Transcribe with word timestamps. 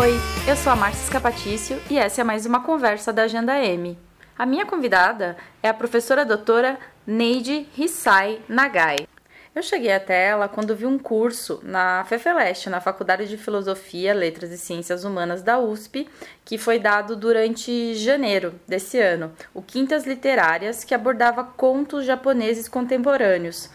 Oi, 0.00 0.14
eu 0.48 0.56
sou 0.56 0.72
a 0.72 0.76
Márcia 0.76 1.02
Escapatício 1.02 1.78
e 1.90 1.98
essa 1.98 2.22
é 2.22 2.24
mais 2.24 2.46
uma 2.46 2.62
conversa 2.62 3.12
da 3.12 3.24
Agenda 3.24 3.62
M. 3.62 3.98
A 4.38 4.46
minha 4.46 4.64
convidada 4.64 5.36
é 5.62 5.68
a 5.68 5.74
professora 5.74 6.24
doutora 6.24 6.78
Neide 7.06 7.68
Hisai 7.76 8.40
Nagai. 8.48 9.06
Eu 9.54 9.62
cheguei 9.62 9.92
até 9.92 10.28
ela 10.28 10.48
quando 10.48 10.74
vi 10.74 10.86
um 10.86 10.98
curso 10.98 11.60
na 11.62 12.02
FEFELESTE, 12.06 12.70
na 12.70 12.80
Faculdade 12.80 13.28
de 13.28 13.36
Filosofia, 13.36 14.14
Letras 14.14 14.50
e 14.50 14.56
Ciências 14.56 15.04
Humanas 15.04 15.42
da 15.42 15.58
USP, 15.58 16.08
que 16.46 16.56
foi 16.56 16.78
dado 16.78 17.14
durante 17.14 17.94
janeiro 17.94 18.54
desse 18.66 18.98
ano, 18.98 19.30
o 19.52 19.60
Quintas 19.60 20.06
Literárias, 20.06 20.82
que 20.82 20.94
abordava 20.94 21.44
contos 21.44 22.06
japoneses 22.06 22.70
contemporâneos. 22.70 23.68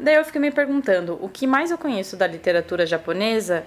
Daí 0.00 0.14
eu 0.14 0.24
fiquei 0.24 0.40
me 0.40 0.50
perguntando, 0.50 1.18
o 1.20 1.28
que 1.28 1.46
mais 1.46 1.70
eu 1.70 1.76
conheço 1.76 2.16
da 2.16 2.26
literatura 2.26 2.86
japonesa 2.86 3.62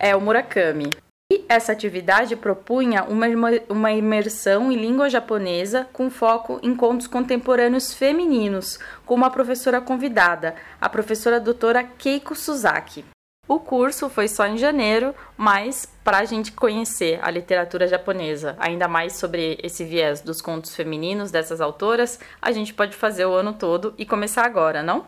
é 0.00 0.16
o 0.16 0.20
Murakami. 0.20 1.03
Essa 1.48 1.72
atividade 1.72 2.36
propunha 2.36 3.04
uma, 3.04 3.26
uma 3.68 3.92
imersão 3.92 4.70
em 4.70 4.76
língua 4.76 5.08
japonesa 5.08 5.86
com 5.92 6.10
foco 6.10 6.58
em 6.62 6.74
contos 6.76 7.06
contemporâneos 7.06 7.94
femininos, 7.94 8.78
com 9.06 9.14
uma 9.14 9.30
professora 9.30 9.80
convidada, 9.80 10.54
a 10.80 10.88
professora 10.88 11.40
doutora 11.40 11.82
Keiko 11.82 12.34
Suzaki. 12.34 13.04
O 13.46 13.60
curso 13.60 14.08
foi 14.08 14.26
só 14.26 14.46
em 14.46 14.56
janeiro, 14.56 15.14
mas 15.36 15.86
para 16.02 16.18
a 16.18 16.24
gente 16.24 16.50
conhecer 16.52 17.18
a 17.22 17.30
literatura 17.30 17.86
japonesa, 17.86 18.56
ainda 18.58 18.88
mais 18.88 19.16
sobre 19.16 19.58
esse 19.62 19.84
viés 19.84 20.22
dos 20.22 20.40
contos 20.40 20.74
femininos 20.74 21.30
dessas 21.30 21.60
autoras, 21.60 22.18
a 22.40 22.50
gente 22.52 22.72
pode 22.72 22.96
fazer 22.96 23.26
o 23.26 23.34
ano 23.34 23.52
todo 23.52 23.94
e 23.98 24.06
começar 24.06 24.46
agora, 24.46 24.82
não? 24.82 25.04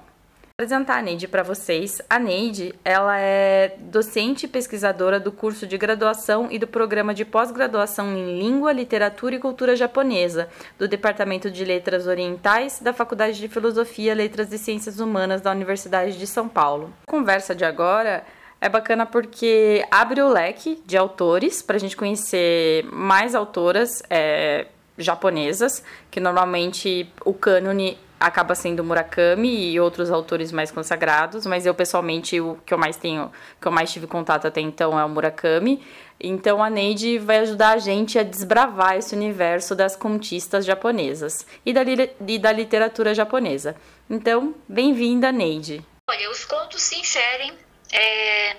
Apresentar 0.58 0.96
a 0.96 1.02
Neide 1.02 1.28
para 1.28 1.42
vocês. 1.42 2.00
A 2.08 2.18
Neide, 2.18 2.74
ela 2.82 3.18
é 3.18 3.76
docente 3.78 4.46
e 4.46 4.48
pesquisadora 4.48 5.20
do 5.20 5.30
curso 5.30 5.66
de 5.66 5.76
graduação 5.76 6.48
e 6.50 6.58
do 6.58 6.66
programa 6.66 7.12
de 7.12 7.26
pós-graduação 7.26 8.16
em 8.16 8.38
Língua, 8.38 8.72
Literatura 8.72 9.34
e 9.34 9.38
Cultura 9.38 9.76
Japonesa, 9.76 10.48
do 10.78 10.88
Departamento 10.88 11.50
de 11.50 11.62
Letras 11.62 12.06
Orientais 12.06 12.80
da 12.80 12.94
Faculdade 12.94 13.38
de 13.38 13.48
Filosofia, 13.48 14.14
Letras 14.14 14.50
e 14.50 14.56
Ciências 14.56 14.98
Humanas 14.98 15.42
da 15.42 15.50
Universidade 15.50 16.18
de 16.18 16.26
São 16.26 16.48
Paulo. 16.48 16.90
A 17.06 17.10
conversa 17.10 17.54
de 17.54 17.66
agora 17.66 18.24
é 18.58 18.70
bacana 18.70 19.04
porque 19.04 19.84
abre 19.90 20.22
o 20.22 20.28
leque 20.30 20.82
de 20.86 20.96
autores 20.96 21.60
para 21.60 21.76
a 21.76 21.78
gente 21.78 21.98
conhecer 21.98 22.82
mais 22.90 23.34
autoras 23.34 24.02
é, 24.08 24.68
japonesas, 24.96 25.84
que 26.10 26.18
normalmente 26.18 27.12
o 27.26 27.34
cânone 27.34 27.98
acaba 28.18 28.54
sendo 28.54 28.82
Murakami 28.82 29.70
e 29.70 29.78
outros 29.78 30.10
autores 30.10 30.50
mais 30.50 30.70
consagrados, 30.70 31.46
mas 31.46 31.66
eu 31.66 31.74
pessoalmente 31.74 32.40
o 32.40 32.58
que 32.64 32.72
eu 32.72 32.78
mais 32.78 32.96
tenho, 32.96 33.30
que 33.60 33.68
eu 33.68 33.72
mais 33.72 33.92
tive 33.92 34.06
contato 34.06 34.46
até 34.46 34.60
então 34.60 34.98
é 34.98 35.04
o 35.04 35.08
Murakami. 35.08 35.84
Então 36.18 36.62
a 36.62 36.70
Neide 36.70 37.18
vai 37.18 37.38
ajudar 37.40 37.72
a 37.72 37.78
gente 37.78 38.18
a 38.18 38.22
desbravar 38.22 38.96
esse 38.96 39.14
universo 39.14 39.74
das 39.74 39.94
contistas 39.94 40.64
japonesas 40.64 41.46
e 41.64 41.74
da, 41.74 41.82
e 42.26 42.38
da 42.38 42.52
literatura 42.52 43.14
japonesa. 43.14 43.76
Então, 44.08 44.54
bem-vinda, 44.66 45.30
Neide. 45.30 45.84
Olha, 46.08 46.30
os 46.30 46.44
contos 46.44 46.80
se 46.80 46.98
inserem 46.98 47.52
é, 47.92 48.56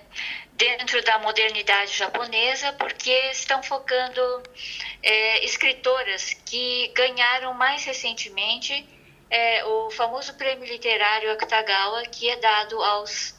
dentro 0.54 1.04
da 1.04 1.18
modernidade 1.20 1.98
japonesa 1.98 2.74
porque 2.74 3.12
estão 3.32 3.64
focando 3.64 4.22
é, 5.02 5.44
escritoras 5.44 6.34
que 6.46 6.92
ganharam 6.94 7.54
mais 7.56 7.84
recentemente 7.86 8.86
é 9.30 9.66
o 9.66 9.90
famoso 9.92 10.34
prêmio 10.36 10.66
literário 10.66 11.32
Akutagawa, 11.32 12.04
que 12.04 12.30
é 12.30 12.36
dado 12.38 12.82
aos 12.82 13.36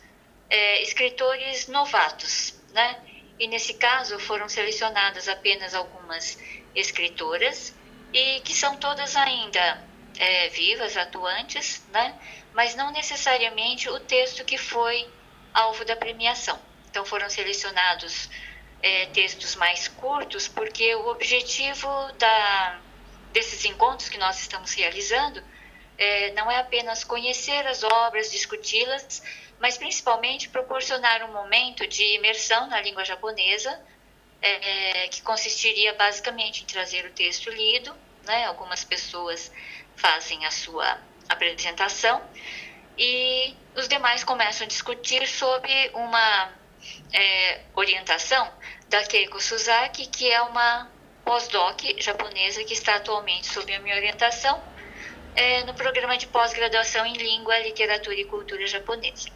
é, 0.50 0.82
escritores 0.82 1.69
novatos, 1.69 2.54
né? 2.72 2.99
E 3.38 3.47
nesse 3.47 3.75
caso 3.75 4.19
foram 4.19 4.48
selecionadas 4.48 5.28
apenas 5.28 5.75
algumas 5.75 6.38
escritoras 6.75 7.75
e 8.12 8.41
que 8.41 8.54
são 8.54 8.77
todas 8.77 9.16
ainda 9.16 9.82
é, 10.19 10.48
vivas, 10.48 10.97
atuantes, 10.97 11.87
né? 11.91 12.15
Mas 12.53 12.75
não 12.75 12.91
necessariamente 12.91 13.88
o 13.88 14.00
texto 14.00 14.44
que 14.44 14.59
foi 14.59 15.09
alvo 15.54 15.84
da 15.84 15.97
premiação. 15.97 16.59
Então 16.91 17.04
foram 17.04 17.31
selecionados 17.31 18.28
é, 18.82 19.06
textos 19.06 19.54
mais 19.56 19.88
curtos 19.88 20.48
porque 20.48 20.94
o 20.94 21.09
objetivo 21.09 21.88
da, 22.19 22.81
desses 23.32 23.65
encontros 23.65 24.09
que 24.09 24.19
nós 24.19 24.41
estamos 24.41 24.72
realizando 24.72 25.43
é, 25.98 26.31
não 26.32 26.48
é 26.50 26.59
apenas 26.59 27.03
conhecer 27.03 27.66
as 27.66 27.82
obras, 27.82 28.31
discuti-las, 28.31 29.20
mas 29.59 29.76
principalmente 29.76 30.48
proporcionar 30.48 31.28
um 31.28 31.32
momento 31.32 31.86
de 31.86 32.14
imersão 32.14 32.69
na 32.69 32.81
língua 32.81 33.04
japonesa, 33.04 33.78
é, 34.41 35.09
que 35.09 35.20
consistiria 35.22 35.92
basicamente 35.94 36.62
em 36.62 36.66
trazer 36.66 37.04
o 37.04 37.10
texto 37.10 37.50
lido, 37.50 37.92
né? 38.25 38.44
algumas 38.47 38.84
pessoas 38.84 39.50
fazem 39.97 40.47
a 40.47 40.50
sua 40.53 40.98
apresentação, 41.28 42.22
e 42.97 43.54
os 43.75 43.88
demais 43.88 44.22
começam 44.22 44.65
a 44.65 44.69
discutir 44.69 45.26
sobre 45.26 45.91
uma 45.94 46.53
é, 47.12 47.60
orientação 47.75 48.53
da 48.88 49.04
Keiko 49.04 49.41
Suzaki, 49.41 50.06
que 50.06 50.30
é 50.30 50.41
uma 50.42 50.91
pós-doc 51.25 51.80
japonesa 51.98 52.65
que 52.65 52.72
está 52.72 52.97
atualmente 52.97 53.47
sob 53.47 53.72
a 53.72 53.80
minha 53.80 53.97
orientação, 53.97 54.62
é, 55.34 55.65
no 55.65 55.75
programa 55.75 56.16
de 56.16 56.27
pós-graduação 56.27 57.05
em 57.06 57.15
Língua, 57.15 57.59
Literatura 57.59 58.16
e 58.16 58.25
Cultura 58.25 58.66
Japonesa. 58.66 59.31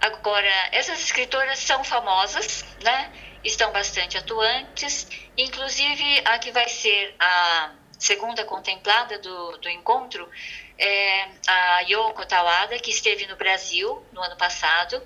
Agora, 0.00 0.68
essas 0.72 1.00
escritoras 1.00 1.58
são 1.58 1.84
famosas, 1.84 2.64
né? 2.82 3.12
estão 3.44 3.72
bastante 3.72 4.16
atuantes, 4.16 5.08
inclusive 5.36 6.22
a 6.24 6.38
que 6.38 6.50
vai 6.50 6.68
ser 6.68 7.14
a 7.18 7.72
segunda 7.98 8.44
contemplada 8.44 9.18
do, 9.18 9.58
do 9.58 9.68
encontro 9.68 10.28
é 10.78 11.28
a 11.46 11.80
Yoko 11.80 12.26
Tawada, 12.26 12.78
que 12.78 12.90
esteve 12.90 13.26
no 13.26 13.36
Brasil 13.36 14.04
no 14.12 14.20
ano 14.20 14.36
passado, 14.36 15.00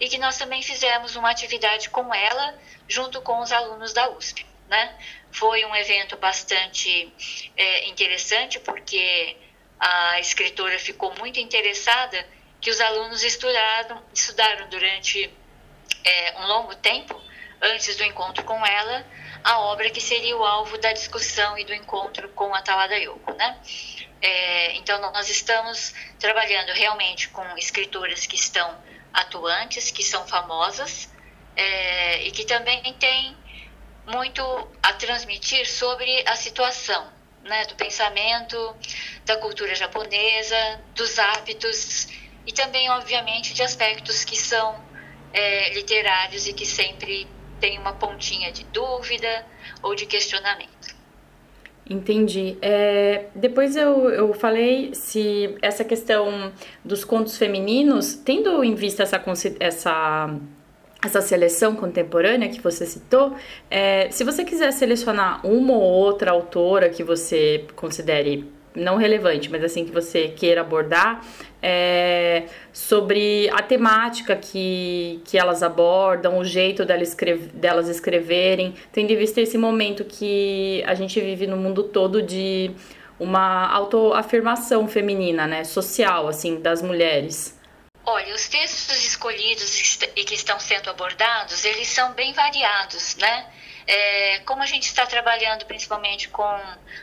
e 0.00 0.08
que 0.08 0.16
nós 0.16 0.38
também 0.38 0.62
fizemos 0.62 1.16
uma 1.16 1.30
atividade 1.30 1.90
com 1.90 2.14
ela, 2.14 2.58
junto 2.88 3.20
com 3.20 3.40
os 3.40 3.52
alunos 3.52 3.92
da 3.92 4.08
USP. 4.10 4.46
Né? 4.68 4.94
Foi 5.32 5.64
um 5.64 5.74
evento 5.74 6.16
bastante 6.16 7.12
é, 7.56 7.88
interessante, 7.88 8.60
porque 8.60 9.36
a 9.78 10.20
escritora 10.20 10.78
ficou 10.78 11.14
muito 11.18 11.38
interessada 11.40 12.26
que 12.60 12.70
os 12.70 12.80
alunos 12.80 13.22
estudaram, 13.22 14.02
estudaram 14.12 14.68
durante 14.68 15.32
é, 16.04 16.38
um 16.38 16.46
longo 16.46 16.74
tempo, 16.74 17.20
antes 17.60 17.96
do 17.96 18.04
encontro 18.04 18.44
com 18.44 18.64
ela, 18.64 19.06
a 19.42 19.60
obra 19.60 19.90
que 19.90 20.00
seria 20.00 20.36
o 20.36 20.44
alvo 20.44 20.76
da 20.78 20.92
discussão 20.92 21.56
e 21.56 21.64
do 21.64 21.72
encontro 21.72 22.28
com 22.30 22.54
a 22.54 22.62
Tawada 22.62 22.96
Yoko, 22.96 23.32
né? 23.34 23.58
É, 24.20 24.74
então, 24.76 25.00
nós 25.00 25.28
estamos 25.28 25.94
trabalhando 26.18 26.70
realmente 26.70 27.28
com 27.28 27.56
escritoras 27.56 28.26
que 28.26 28.34
estão 28.34 28.76
atuantes, 29.12 29.90
que 29.90 30.02
são 30.02 30.26
famosas 30.26 31.08
é, 31.54 32.22
e 32.24 32.30
que 32.32 32.44
também 32.44 32.82
têm 32.94 33.36
muito 34.08 34.42
a 34.82 34.92
transmitir 34.94 35.66
sobre 35.68 36.24
a 36.26 36.34
situação 36.34 37.06
né, 37.44 37.64
do 37.66 37.74
pensamento, 37.74 38.74
da 39.24 39.36
cultura 39.36 39.74
japonesa, 39.74 40.80
dos 40.94 41.18
hábitos 41.18 42.08
e 42.46 42.52
também, 42.52 42.88
obviamente, 42.90 43.54
de 43.54 43.62
aspectos 43.62 44.24
que 44.24 44.36
são 44.36 44.76
é, 45.32 45.74
literários 45.74 46.46
e 46.46 46.52
que 46.52 46.64
sempre 46.64 47.26
tem 47.60 47.78
uma 47.78 47.92
pontinha 47.92 48.50
de 48.52 48.64
dúvida 48.64 49.46
ou 49.82 49.94
de 49.94 50.06
questionamento. 50.06 50.96
Entendi. 51.90 52.58
É, 52.60 53.26
depois 53.34 53.74
eu, 53.74 54.10
eu 54.10 54.34
falei 54.34 54.94
se 54.94 55.56
essa 55.62 55.82
questão 55.82 56.52
dos 56.84 57.02
contos 57.02 57.38
femininos, 57.38 58.14
tendo 58.14 58.62
em 58.62 58.74
vista 58.74 59.02
essa, 59.02 59.22
essa 59.58 60.38
essa 61.04 61.20
seleção 61.20 61.76
contemporânea 61.76 62.48
que 62.48 62.60
você 62.60 62.84
citou, 62.84 63.34
é, 63.70 64.10
se 64.10 64.24
você 64.24 64.44
quiser 64.44 64.72
selecionar 64.72 65.46
uma 65.46 65.74
ou 65.74 65.82
outra 65.82 66.32
autora 66.32 66.88
que 66.88 67.04
você 67.04 67.64
considere 67.76 68.44
não 68.74 68.96
relevante, 68.96 69.50
mas 69.50 69.62
assim 69.62 69.84
que 69.84 69.92
você 69.92 70.28
queira 70.28 70.60
abordar, 70.60 71.24
é, 71.60 72.44
sobre 72.72 73.48
a 73.50 73.62
temática 73.62 74.36
que, 74.36 75.20
que 75.24 75.36
elas 75.36 75.62
abordam, 75.62 76.38
o 76.38 76.44
jeito 76.44 76.84
delas, 76.84 77.08
escrever, 77.08 77.48
delas 77.48 77.88
escreverem, 77.88 78.74
tendo 78.92 79.12
em 79.12 79.16
vista 79.16 79.40
esse 79.40 79.58
momento 79.58 80.04
que 80.04 80.82
a 80.86 80.94
gente 80.94 81.20
vive 81.20 81.46
no 81.46 81.56
mundo 81.56 81.82
todo 81.82 82.22
de 82.22 82.70
uma 83.18 83.68
autoafirmação 83.68 84.86
feminina, 84.86 85.46
né, 85.46 85.64
social, 85.64 86.28
assim, 86.28 86.60
das 86.60 86.80
mulheres. 86.80 87.57
Olha, 88.10 88.34
os 88.34 88.48
textos 88.48 89.04
escolhidos 89.04 89.98
e 90.16 90.24
que 90.24 90.34
estão 90.34 90.58
sendo 90.58 90.88
abordados, 90.88 91.62
eles 91.66 91.88
são 91.88 92.14
bem 92.14 92.32
variados, 92.32 93.16
né? 93.16 93.52
É, 93.86 94.38
como 94.46 94.62
a 94.62 94.66
gente 94.66 94.84
está 94.84 95.04
trabalhando 95.04 95.66
principalmente 95.66 96.26
com 96.28 96.58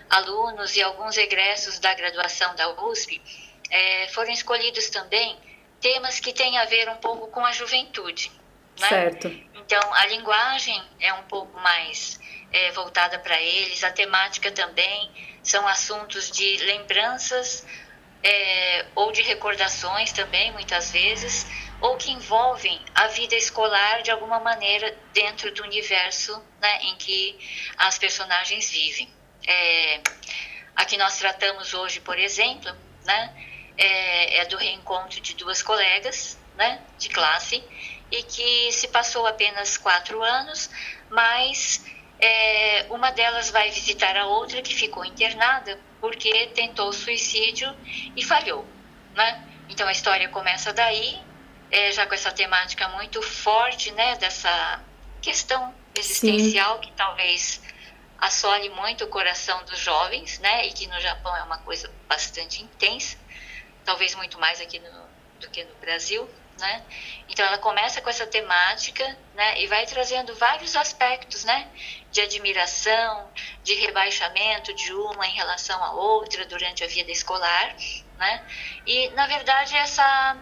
alunos 0.09 0.75
e 0.75 0.81
alguns 0.81 1.15
egressos 1.15 1.77
da 1.77 1.93
graduação 1.93 2.55
da 2.55 2.69
USP, 2.85 3.21
é, 3.69 4.07
foram 4.07 4.31
escolhidos 4.31 4.89
também 4.89 5.37
temas 5.79 6.19
que 6.19 6.33
têm 6.33 6.57
a 6.57 6.65
ver 6.65 6.89
um 6.89 6.97
pouco 6.97 7.27
com 7.27 7.45
a 7.45 7.51
juventude. 7.51 8.31
Né? 8.79 8.89
Certo. 8.89 9.27
Então, 9.53 9.93
a 9.93 10.07
linguagem 10.07 10.83
é 10.99 11.13
um 11.13 11.23
pouco 11.25 11.55
mais 11.59 12.19
é, 12.51 12.71
voltada 12.71 13.19
para 13.19 13.39
eles, 13.39 13.83
a 13.83 13.91
temática 13.91 14.51
também 14.51 15.11
são 15.43 15.67
assuntos 15.67 16.31
de 16.31 16.57
lembranças 16.65 17.63
é, 18.25 18.85
ou 18.95 19.11
de 19.11 19.21
recordações 19.21 20.11
também, 20.11 20.51
muitas 20.51 20.89
vezes, 20.89 21.45
ou 21.79 21.95
que 21.95 22.11
envolvem 22.11 22.83
a 22.95 23.05
vida 23.07 23.35
escolar 23.35 24.01
de 24.01 24.09
alguma 24.09 24.39
maneira 24.39 24.97
dentro 25.13 25.53
do 25.53 25.61
universo 25.61 26.43
né, 26.59 26.79
em 26.81 26.95
que 26.95 27.37
as 27.77 27.99
personagens 27.99 28.71
vivem. 28.71 29.07
É, 29.47 30.01
a 30.75 30.85
que 30.85 30.97
nós 30.97 31.19
tratamos 31.19 31.75
hoje, 31.75 32.01
por 32.01 32.17
exemplo, 32.17 32.75
né, 33.05 33.31
é, 33.77 34.39
é 34.39 34.45
do 34.45 34.57
reencontro 34.57 35.21
de 35.21 35.35
duas 35.35 35.61
colegas 35.61 36.39
né, 36.55 36.81
de 36.97 37.09
classe 37.09 37.63
e 38.09 38.23
que 38.23 38.71
se 38.71 38.87
passou 38.87 39.27
apenas 39.27 39.77
quatro 39.77 40.23
anos, 40.23 40.71
mas 41.09 41.85
é, 42.19 42.87
uma 42.89 43.11
delas 43.11 43.51
vai 43.51 43.69
visitar 43.69 44.17
a 44.17 44.25
outra 44.25 44.63
que 44.63 44.73
ficou 44.73 45.05
internada 45.05 45.79
porque 46.05 46.45
tentou 46.53 46.93
suicídio 46.93 47.75
e 48.15 48.23
falhou, 48.23 48.63
né? 49.15 49.43
Então 49.67 49.87
a 49.87 49.91
história 49.91 50.29
começa 50.29 50.71
daí, 50.71 51.19
é, 51.71 51.91
já 51.91 52.05
com 52.05 52.13
essa 52.13 52.31
temática 52.31 52.87
muito 52.89 53.23
forte, 53.23 53.91
né? 53.91 54.15
Dessa 54.17 54.83
questão 55.19 55.73
existencial 55.95 56.75
Sim. 56.75 56.81
que 56.81 56.91
talvez 56.91 57.59
assole 58.19 58.69
muito 58.69 59.05
o 59.05 59.07
coração 59.07 59.65
dos 59.65 59.79
jovens, 59.79 60.37
né? 60.37 60.67
E 60.67 60.73
que 60.73 60.85
no 60.85 61.01
Japão 61.01 61.35
é 61.35 61.41
uma 61.41 61.57
coisa 61.57 61.91
bastante 62.07 62.61
intensa, 62.61 63.17
talvez 63.83 64.13
muito 64.13 64.39
mais 64.39 64.61
aqui 64.61 64.77
no, 64.77 65.07
do 65.39 65.49
que 65.49 65.63
no 65.63 65.73
Brasil 65.77 66.29
né? 66.57 66.83
Então 67.27 67.45
ela 67.45 67.57
começa 67.57 68.01
com 68.01 68.09
essa 68.09 68.25
temática, 68.25 69.17
né, 69.33 69.61
e 69.61 69.67
vai 69.67 69.85
trazendo 69.85 70.33
vários 70.35 70.75
aspectos, 70.75 71.43
né, 71.43 71.67
de 72.11 72.21
admiração, 72.21 73.29
de 73.63 73.73
rebaixamento 73.75 74.73
de 74.73 74.93
uma 74.93 75.27
em 75.27 75.33
relação 75.33 75.83
à 75.83 75.91
outra 75.91 76.45
durante 76.45 76.83
a 76.83 76.87
vida 76.87 77.11
escolar, 77.11 77.75
né? 78.17 78.45
E 78.85 79.09
na 79.09 79.27
verdade 79.27 79.75
essa 79.75 80.37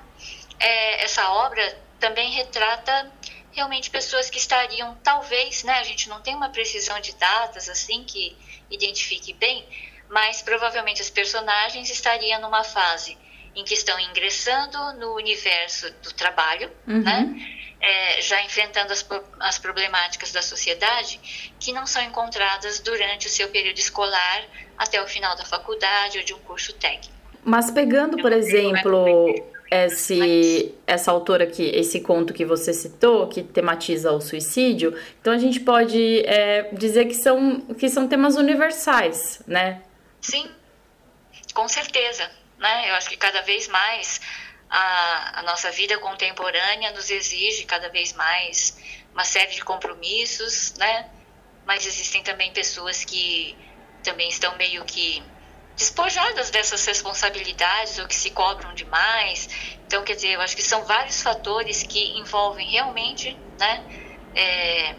é, 0.59 1.03
essa 1.03 1.29
obra 1.31 1.81
também 1.99 2.31
retrata 2.31 3.11
realmente 3.51 3.89
pessoas 3.89 4.29
que 4.29 4.37
estariam 4.37 4.95
talvez, 5.03 5.63
né, 5.63 5.79
a 5.79 5.83
gente 5.83 6.09
não 6.09 6.21
tem 6.21 6.35
uma 6.35 6.49
precisão 6.49 6.99
de 6.99 7.13
datas 7.15 7.69
assim 7.69 8.03
que 8.03 8.37
identifique 8.69 9.33
bem, 9.33 9.67
mas 10.09 10.41
provavelmente 10.41 11.01
as 11.01 11.09
personagens 11.09 11.89
estariam 11.89 12.41
numa 12.41 12.63
fase 12.63 13.17
em 13.55 13.63
que 13.63 13.73
estão 13.73 13.99
ingressando 13.99 14.77
no 14.99 15.15
universo 15.15 15.91
do 16.01 16.13
trabalho, 16.13 16.69
uhum. 16.87 17.01
né? 17.01 17.59
É, 17.79 18.21
já 18.21 18.41
enfrentando 18.43 18.93
as, 18.93 19.05
as 19.41 19.59
problemáticas 19.59 20.31
da 20.31 20.41
sociedade 20.41 21.19
que 21.59 21.73
não 21.73 21.85
são 21.85 22.01
encontradas 22.01 22.79
durante 22.79 23.27
o 23.27 23.29
seu 23.29 23.49
período 23.49 23.77
escolar 23.77 24.43
até 24.77 25.01
o 25.03 25.07
final 25.07 25.35
da 25.35 25.43
faculdade 25.43 26.17
ou 26.19 26.23
de 26.23 26.33
um 26.33 26.39
curso 26.39 26.71
técnico. 26.73 27.13
Mas 27.43 27.69
pegando, 27.69 28.15
por 28.21 28.31
exemplo, 28.31 29.35
esse, 29.69 30.73
essa 30.87 31.11
autora 31.11 31.43
aqui, 31.43 31.63
esse 31.75 31.99
conto 31.99 32.33
que 32.33 32.45
você 32.45 32.73
citou, 32.73 33.27
que 33.27 33.43
tematiza 33.43 34.13
o 34.13 34.21
suicídio, 34.21 34.97
então 35.19 35.33
a 35.33 35.37
gente 35.37 35.59
pode 35.59 36.21
é, 36.25 36.69
dizer 36.71 37.03
que 37.05 37.15
são, 37.15 37.59
que 37.77 37.89
são 37.89 38.07
temas 38.07 38.37
universais, 38.37 39.41
né? 39.45 39.81
Sim, 40.21 40.49
com 41.53 41.67
certeza 41.67 42.31
né? 42.63 42.89
Eu 42.89 42.95
acho 42.95 43.09
que 43.09 43.17
cada 43.17 43.41
vez 43.41 43.67
mais 43.67 44.21
a, 44.69 45.39
a 45.39 45.43
nossa 45.43 45.69
vida 45.71 45.97
contemporânea 45.99 46.91
nos 46.91 47.09
exige 47.11 47.65
cada 47.65 47.89
vez 47.89 48.13
mais 48.13 48.77
uma 49.11 49.25
série 49.25 49.53
de 49.53 49.61
compromissos, 49.61 50.73
né? 50.75 51.11
Mas 51.65 51.85
existem 51.85 52.23
também 52.23 52.53
pessoas 52.53 53.03
que 53.03 53.57
também 54.01 54.29
estão 54.29 54.55
meio 54.55 54.85
que 54.85 55.21
despojadas 55.75 56.49
dessas 56.51 56.85
responsabilidades 56.85 57.99
ou 57.99 58.07
que 58.07 58.15
se 58.15 58.31
cobram 58.31 58.73
demais. 58.73 59.49
Então, 59.85 60.01
quer 60.03 60.15
dizer, 60.15 60.29
eu 60.29 60.41
acho 60.41 60.55
que 60.55 60.63
são 60.63 60.85
vários 60.85 61.21
fatores 61.21 61.83
que 61.83 62.17
envolvem 62.17 62.69
realmente, 62.69 63.37
né? 63.59 63.85
É, 64.33 64.95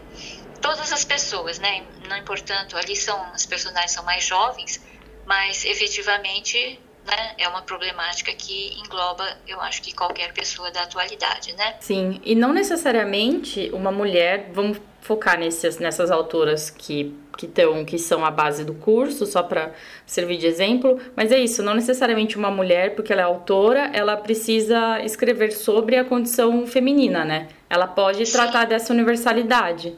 todas 0.61 0.93
as 0.93 1.03
pessoas, 1.03 1.57
né? 1.57 1.83
Não 2.07 2.15
importando, 2.15 2.77
ali 2.77 2.95
são 2.95 3.19
as 3.33 3.45
personagens 3.47 3.91
são 3.91 4.05
mais 4.05 4.23
jovens, 4.23 4.79
mas 5.25 5.65
efetivamente 5.65 6.79
né, 7.05 7.35
é 7.37 7.47
uma 7.47 7.61
problemática 7.61 8.33
que 8.33 8.73
engloba, 8.79 9.25
eu 9.47 9.61
acho 9.61 9.81
que 9.81 9.93
qualquer 9.93 10.33
pessoa 10.33 10.71
da 10.71 10.83
atualidade, 10.83 11.53
né? 11.53 11.75
Sim, 11.79 12.19
e 12.23 12.35
não 12.35 12.51
necessariamente 12.51 13.69
uma 13.73 13.91
mulher, 13.91 14.49
vamos 14.51 14.79
focar 15.01 15.39
nessas, 15.39 15.77
nessas 15.77 16.09
autoras 16.09 16.69
que 16.69 17.15
que, 17.35 17.47
tão, 17.47 17.83
que 17.83 17.97
são 17.97 18.25
a 18.25 18.31
base 18.31 18.63
do 18.63 18.73
curso, 18.73 19.25
só 19.25 19.43
para 19.43 19.73
servir 20.05 20.37
de 20.37 20.47
exemplo, 20.47 20.99
mas 21.15 21.31
é 21.31 21.37
isso, 21.37 21.61
não 21.61 21.73
necessariamente 21.73 22.37
uma 22.37 22.49
mulher, 22.49 22.95
porque 22.95 23.11
ela 23.11 23.21
é 23.21 23.25
autora, 23.25 23.91
ela 23.93 24.15
precisa 24.17 25.01
escrever 25.01 25.51
sobre 25.51 25.97
a 25.97 26.05
condição 26.05 26.65
feminina, 26.65 27.25
né? 27.25 27.49
Ela 27.69 27.87
pode 27.87 28.25
Sim. 28.25 28.31
tratar 28.31 28.65
dessa 28.65 28.93
universalidade. 28.93 29.97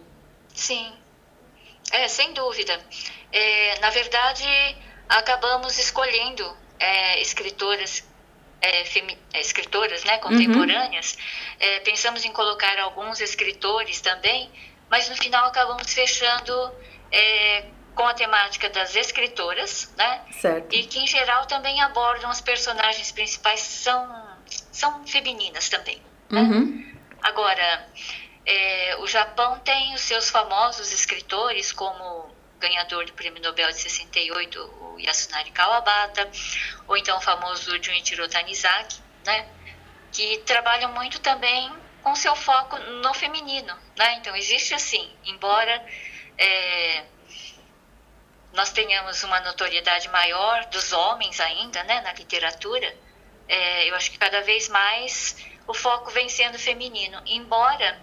Sim, 0.54 0.92
é, 1.92 2.08
sem 2.08 2.34
dúvida. 2.34 2.80
É, 3.32 3.80
na 3.80 3.90
verdade, 3.90 4.46
acabamos 5.08 5.78
escolhendo 5.78 6.46
é, 6.80 7.22
escritoras 7.22 8.04
é, 8.62 8.82
é, 8.82 9.40
escritoras 9.40 10.04
né, 10.04 10.18
contemporâneas, 10.18 11.14
uhum. 11.14 11.56
é, 11.60 11.80
pensamos 11.82 12.26
em 12.26 12.32
colocar 12.32 12.80
alguns 12.80 13.22
escritores 13.22 14.02
também, 14.02 14.50
mas 14.90 15.10
no 15.10 15.16
final 15.16 15.46
acabamos 15.46 15.94
fechando 15.94 16.72
é, 17.12 17.66
com 17.94 18.06
a 18.06 18.14
temática 18.14 18.70
das 18.70 18.96
escritoras, 18.96 19.94
né? 19.98 20.22
Certo. 20.32 20.74
E 20.74 20.86
que 20.86 21.00
em 21.00 21.08
geral 21.08 21.46
também 21.46 21.82
abordam 21.82 22.30
as 22.30 22.42
personagens 22.42 23.12
principais 23.12 23.60
são 23.60 24.28
são 24.72 25.06
femininas 25.06 25.68
também. 25.70 26.02
Né? 26.30 26.42
Uhum. 26.42 26.96
Agora, 27.22 27.88
é, 28.46 28.96
o 29.00 29.08
Japão 29.08 29.60
tem 29.60 29.94
os 29.94 30.02
seus 30.02 30.30
famosos 30.30 30.92
escritores 30.94 31.74
como 31.74 32.30
ganhador 32.60 33.06
do 33.06 33.14
Prêmio 33.14 33.42
Nobel 33.42 33.70
de 33.70 33.78
68, 33.78 34.60
o 34.60 35.00
Yasunari 35.00 35.52
Kawabata, 35.52 36.30
ou 36.88 36.98
então 36.98 37.18
o 37.18 37.22
famoso 37.22 37.72
Junichiro 37.82 38.28
Tanizaki, 38.28 39.00
né, 39.26 39.48
que 40.12 40.40
trabalham 40.40 40.92
muito 40.94 41.20
também 41.20 41.72
com 42.02 42.16
seu 42.16 42.36
foco 42.36 42.78
no 42.78 43.14
feminino. 43.14 43.78
Né? 43.98 44.14
Então, 44.16 44.36
existe 44.36 44.74
assim, 44.74 45.12
embora 45.26 45.86
é, 46.38 47.04
nós 48.54 48.72
tenhamos 48.72 49.24
uma 49.24 49.40
notoriedade 49.42 50.10
maior 50.10 50.66
dos 50.66 50.94
homens 50.94 51.40
ainda 51.40 51.84
né, 51.84 52.02
na 52.02 52.14
literatura, 52.14 52.96
é, 53.48 53.90
eu 53.90 53.96
acho 53.96 54.12
que 54.12 54.18
cada 54.18 54.42
vez 54.42 54.68
mais 54.68 55.38
o 55.68 55.74
foco 55.74 56.10
vem 56.12 56.30
sendo 56.30 56.58
feminino, 56.58 57.22
embora 57.26 58.02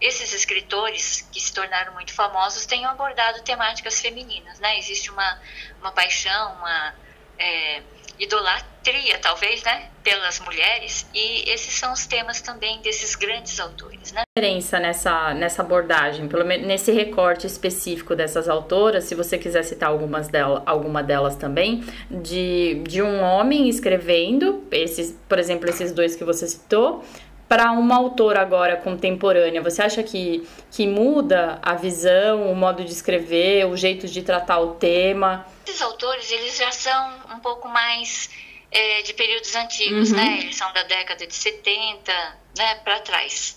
esses 0.00 0.32
escritores 0.34 1.22
que 1.32 1.40
se 1.40 1.52
tornaram 1.52 1.94
muito 1.94 2.12
famosos 2.12 2.66
tenham 2.66 2.90
abordado 2.90 3.42
temáticas 3.42 4.00
femininas, 4.00 4.58
né? 4.60 4.78
Existe 4.78 5.10
uma, 5.10 5.40
uma 5.80 5.92
paixão, 5.92 6.54
uma 6.56 6.94
é, 7.38 7.82
idolatria, 8.18 9.18
talvez, 9.18 9.62
né? 9.62 9.90
Pelas 10.02 10.40
mulheres, 10.40 11.06
e 11.14 11.50
esses 11.50 11.74
são 11.74 11.92
os 11.92 12.06
temas 12.06 12.40
também 12.40 12.80
desses 12.80 13.14
grandes 13.14 13.58
autores, 13.58 14.12
né? 14.12 14.22
diferença 14.38 14.78
nessa, 14.78 15.32
nessa 15.32 15.62
abordagem, 15.62 16.28
pelo 16.28 16.44
menos 16.44 16.66
nesse 16.66 16.92
recorte 16.92 17.46
específico 17.46 18.14
dessas 18.14 18.50
autoras, 18.50 19.04
se 19.04 19.14
você 19.14 19.38
quiser 19.38 19.62
citar 19.62 19.88
algumas 19.88 20.28
delas, 20.28 20.62
alguma 20.66 21.02
delas 21.02 21.36
também, 21.36 21.82
de, 22.10 22.82
de 22.86 23.00
um 23.00 23.22
homem 23.22 23.66
escrevendo, 23.66 24.62
esses, 24.70 25.18
por 25.26 25.38
exemplo, 25.38 25.70
esses 25.70 25.90
dois 25.90 26.14
que 26.14 26.22
você 26.22 26.46
citou, 26.46 27.02
para 27.48 27.70
uma 27.70 27.96
autora 27.96 28.40
agora 28.40 28.76
contemporânea, 28.76 29.62
você 29.62 29.82
acha 29.82 30.02
que, 30.02 30.46
que 30.70 30.86
muda 30.86 31.58
a 31.62 31.74
visão, 31.74 32.50
o 32.50 32.56
modo 32.56 32.84
de 32.84 32.92
escrever, 32.92 33.66
o 33.66 33.76
jeito 33.76 34.08
de 34.08 34.22
tratar 34.22 34.58
o 34.58 34.74
tema? 34.74 35.46
Esses 35.66 35.80
autores, 35.80 36.30
eles 36.30 36.56
já 36.56 36.72
são 36.72 37.12
um 37.34 37.38
pouco 37.38 37.68
mais 37.68 38.30
é, 38.70 39.02
de 39.02 39.14
períodos 39.14 39.54
antigos, 39.54 40.10
uhum. 40.10 40.16
né? 40.16 40.38
Eles 40.40 40.56
são 40.56 40.72
da 40.72 40.82
década 40.82 41.26
de 41.26 41.34
70, 41.34 42.12
né, 42.58 42.74
para 42.76 43.00
trás. 43.00 43.56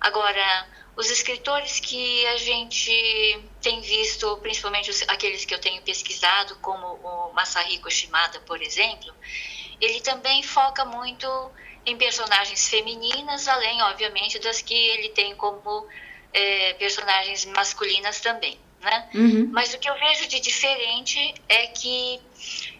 Agora, 0.00 0.66
os 0.96 1.10
escritores 1.10 1.80
que 1.80 2.26
a 2.26 2.36
gente 2.36 3.40
tem 3.62 3.80
visto, 3.80 4.36
principalmente 4.38 4.90
os, 4.90 5.02
aqueles 5.08 5.44
que 5.46 5.54
eu 5.54 5.58
tenho 5.58 5.80
pesquisado, 5.82 6.56
como 6.56 6.86
o 6.86 7.32
Masahiko 7.32 7.90
Shimada, 7.90 8.38
por 8.40 8.60
exemplo, 8.60 9.14
ele 9.80 10.00
também 10.00 10.42
foca 10.42 10.84
muito 10.84 11.26
em 11.86 11.96
personagens 11.96 12.68
femininas, 12.68 13.48
além, 13.48 13.82
obviamente, 13.82 14.38
das 14.38 14.60
que 14.62 14.74
ele 14.74 15.10
tem 15.10 15.34
como 15.36 15.86
é, 16.32 16.74
personagens 16.74 17.44
masculinas 17.46 18.20
também. 18.20 18.58
Né? 18.80 19.10
Uhum. 19.14 19.48
Mas 19.52 19.74
o 19.74 19.78
que 19.78 19.88
eu 19.88 19.98
vejo 19.98 20.26
de 20.26 20.40
diferente 20.40 21.34
é 21.48 21.66
que 21.66 22.20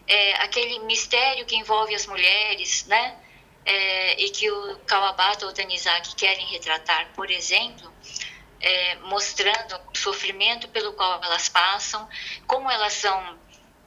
é, 0.07 0.33
aquele 0.43 0.79
mistério 0.79 1.45
que 1.45 1.55
envolve 1.55 1.93
as 1.93 2.07
mulheres, 2.07 2.85
né? 2.87 3.15
É, 3.63 4.19
e 4.19 4.31
que 4.31 4.49
o 4.49 4.77
Kawabata 4.87 5.45
ou 5.45 5.51
o 5.51 5.53
Tanizaki 5.53 6.15
querem 6.15 6.47
retratar, 6.47 7.11
por 7.13 7.29
exemplo, 7.29 7.93
é, 8.59 8.95
mostrando 8.95 9.79
o 9.93 9.97
sofrimento 9.97 10.67
pelo 10.69 10.93
qual 10.93 11.23
elas 11.23 11.47
passam, 11.47 12.09
como 12.47 12.71
elas 12.71 12.93
são 12.93 13.37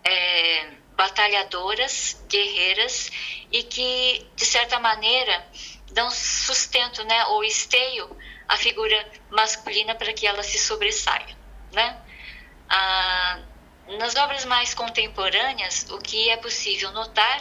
é, 0.05 0.71
batalhadoras, 0.97 2.23
guerreiras 2.29 3.11
e 3.51 3.63
que, 3.63 4.27
de 4.35 4.45
certa 4.45 4.79
maneira, 4.79 5.47
dão 5.93 6.11
sustento 6.11 7.05
né, 7.05 7.25
ou 7.27 7.45
esteio 7.45 8.17
à 8.49 8.57
figura 8.57 9.11
masculina 9.31 9.95
para 9.95 10.13
que 10.13 10.27
ela 10.27 10.43
se 10.43 10.59
sobressaia. 10.59 11.37
Né? 11.73 12.01
Ah, 12.69 13.41
nas 13.99 14.15
obras 14.17 14.45
mais 14.45 14.75
contemporâneas, 14.75 15.87
o 15.91 15.99
que 15.99 16.31
é 16.31 16.37
possível 16.37 16.91
notar 16.93 17.41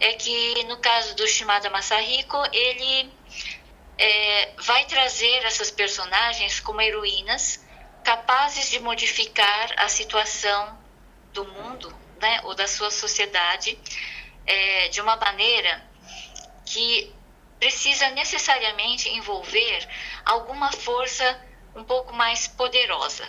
é 0.00 0.12
que, 0.14 0.64
no 0.64 0.76
caso 0.78 1.14
do 1.16 1.26
Shimada 1.26 1.70
Masahiko, 1.70 2.36
ele 2.52 3.10
é, 3.96 4.52
vai 4.58 4.84
trazer 4.86 5.44
essas 5.44 5.70
personagens 5.70 6.60
como 6.60 6.80
heroínas 6.80 7.64
capazes 8.02 8.70
de 8.70 8.80
modificar 8.80 9.72
a 9.76 9.88
situação 9.88 10.78
do 11.32 11.44
mundo 11.44 12.03
né, 12.20 12.40
ou 12.44 12.54
da 12.54 12.66
sua 12.66 12.90
sociedade 12.90 13.78
é, 14.46 14.88
de 14.88 15.00
uma 15.00 15.16
maneira 15.16 15.82
que 16.64 17.14
precisa 17.58 18.10
necessariamente 18.10 19.08
envolver 19.08 19.88
alguma 20.24 20.70
força 20.72 21.40
um 21.74 21.84
pouco 21.84 22.12
mais 22.12 22.46
poderosa, 22.46 23.26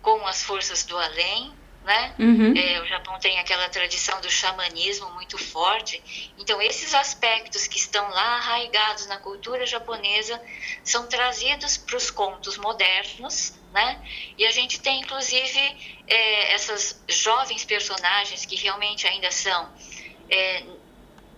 como 0.00 0.26
as 0.26 0.42
forças 0.42 0.84
do 0.84 0.98
além, 0.98 1.54
né? 1.84 2.14
Uhum. 2.18 2.54
É, 2.56 2.80
o 2.80 2.86
Japão 2.86 3.18
tem 3.18 3.38
aquela 3.40 3.68
tradição 3.68 4.20
do 4.20 4.30
xamanismo 4.30 5.10
muito 5.10 5.36
forte. 5.36 6.32
Então, 6.38 6.60
esses 6.62 6.94
aspectos 6.94 7.66
que 7.66 7.76
estão 7.76 8.08
lá 8.08 8.36
arraigados 8.36 9.06
na 9.06 9.18
cultura 9.18 9.66
japonesa 9.66 10.40
são 10.84 11.06
trazidos 11.08 11.76
para 11.76 11.96
os 11.96 12.10
contos 12.10 12.56
modernos, 12.56 13.54
né? 13.72 14.00
E 14.38 14.46
a 14.46 14.50
gente 14.52 14.80
tem, 14.80 15.00
inclusive, 15.00 15.58
é, 16.06 16.52
essas 16.52 17.02
jovens 17.08 17.64
personagens 17.64 18.46
que 18.46 18.56
realmente 18.56 19.06
ainda 19.06 19.30
são 19.30 19.68
é, 20.30 20.62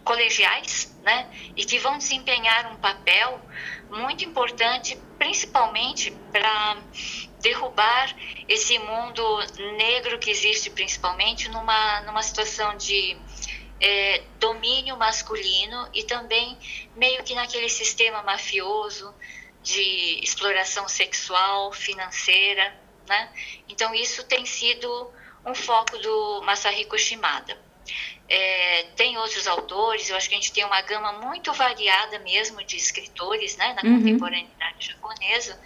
colegiais, 0.05 0.97
né? 1.03 1.29
E 1.57 1.65
que 1.65 1.79
vão 1.79 1.99
desempenhar 1.99 2.71
um 2.73 2.77
papel 2.77 3.41
muito 3.91 4.25
importante, 4.25 4.97
principalmente 5.19 6.11
para 6.31 6.77
derrubar 7.41 8.15
esse 8.49 8.79
mundo 8.79 9.23
negro 9.77 10.19
que 10.19 10.31
existe 10.31 10.71
principalmente 10.71 11.49
numa, 11.49 12.01
numa 12.03 12.23
situação 12.23 12.77
de 12.77 13.17
é, 13.81 14.23
domínio 14.39 14.97
masculino 14.97 15.89
e 15.93 16.05
também 16.05 16.57
meio 16.97 17.23
que 17.23 17.35
naquele 17.35 17.69
sistema 17.69 18.23
mafioso 18.23 19.15
de 19.63 20.21
exploração 20.23 20.89
sexual, 20.89 21.73
financeira, 21.73 22.75
né? 23.07 23.31
Então 23.69 23.95
isso 23.95 24.25
tem 24.25 24.45
sido 24.47 25.13
um 25.45 25.55
foco 25.55 25.99
do 25.99 26.43
Masahiko 26.43 26.99
Shimada. 26.99 27.59
É, 28.27 28.85
tem 28.97 29.19
outros 29.19 29.47
autores, 29.47 30.09
eu 30.09 30.17
acho 30.17 30.29
que 30.29 30.35
a 30.35 30.39
gente 30.39 30.53
tem 30.53 30.65
uma 30.65 30.81
gama 30.81 31.13
muito 31.13 31.53
variada 31.53 32.19
mesmo 32.21 32.65
de 32.65 32.77
escritores 32.77 33.57
né, 33.57 33.75
na 33.75 33.89
uhum. 33.89 33.99
contemporaneidade 33.99 34.87
japonesa 34.87 35.61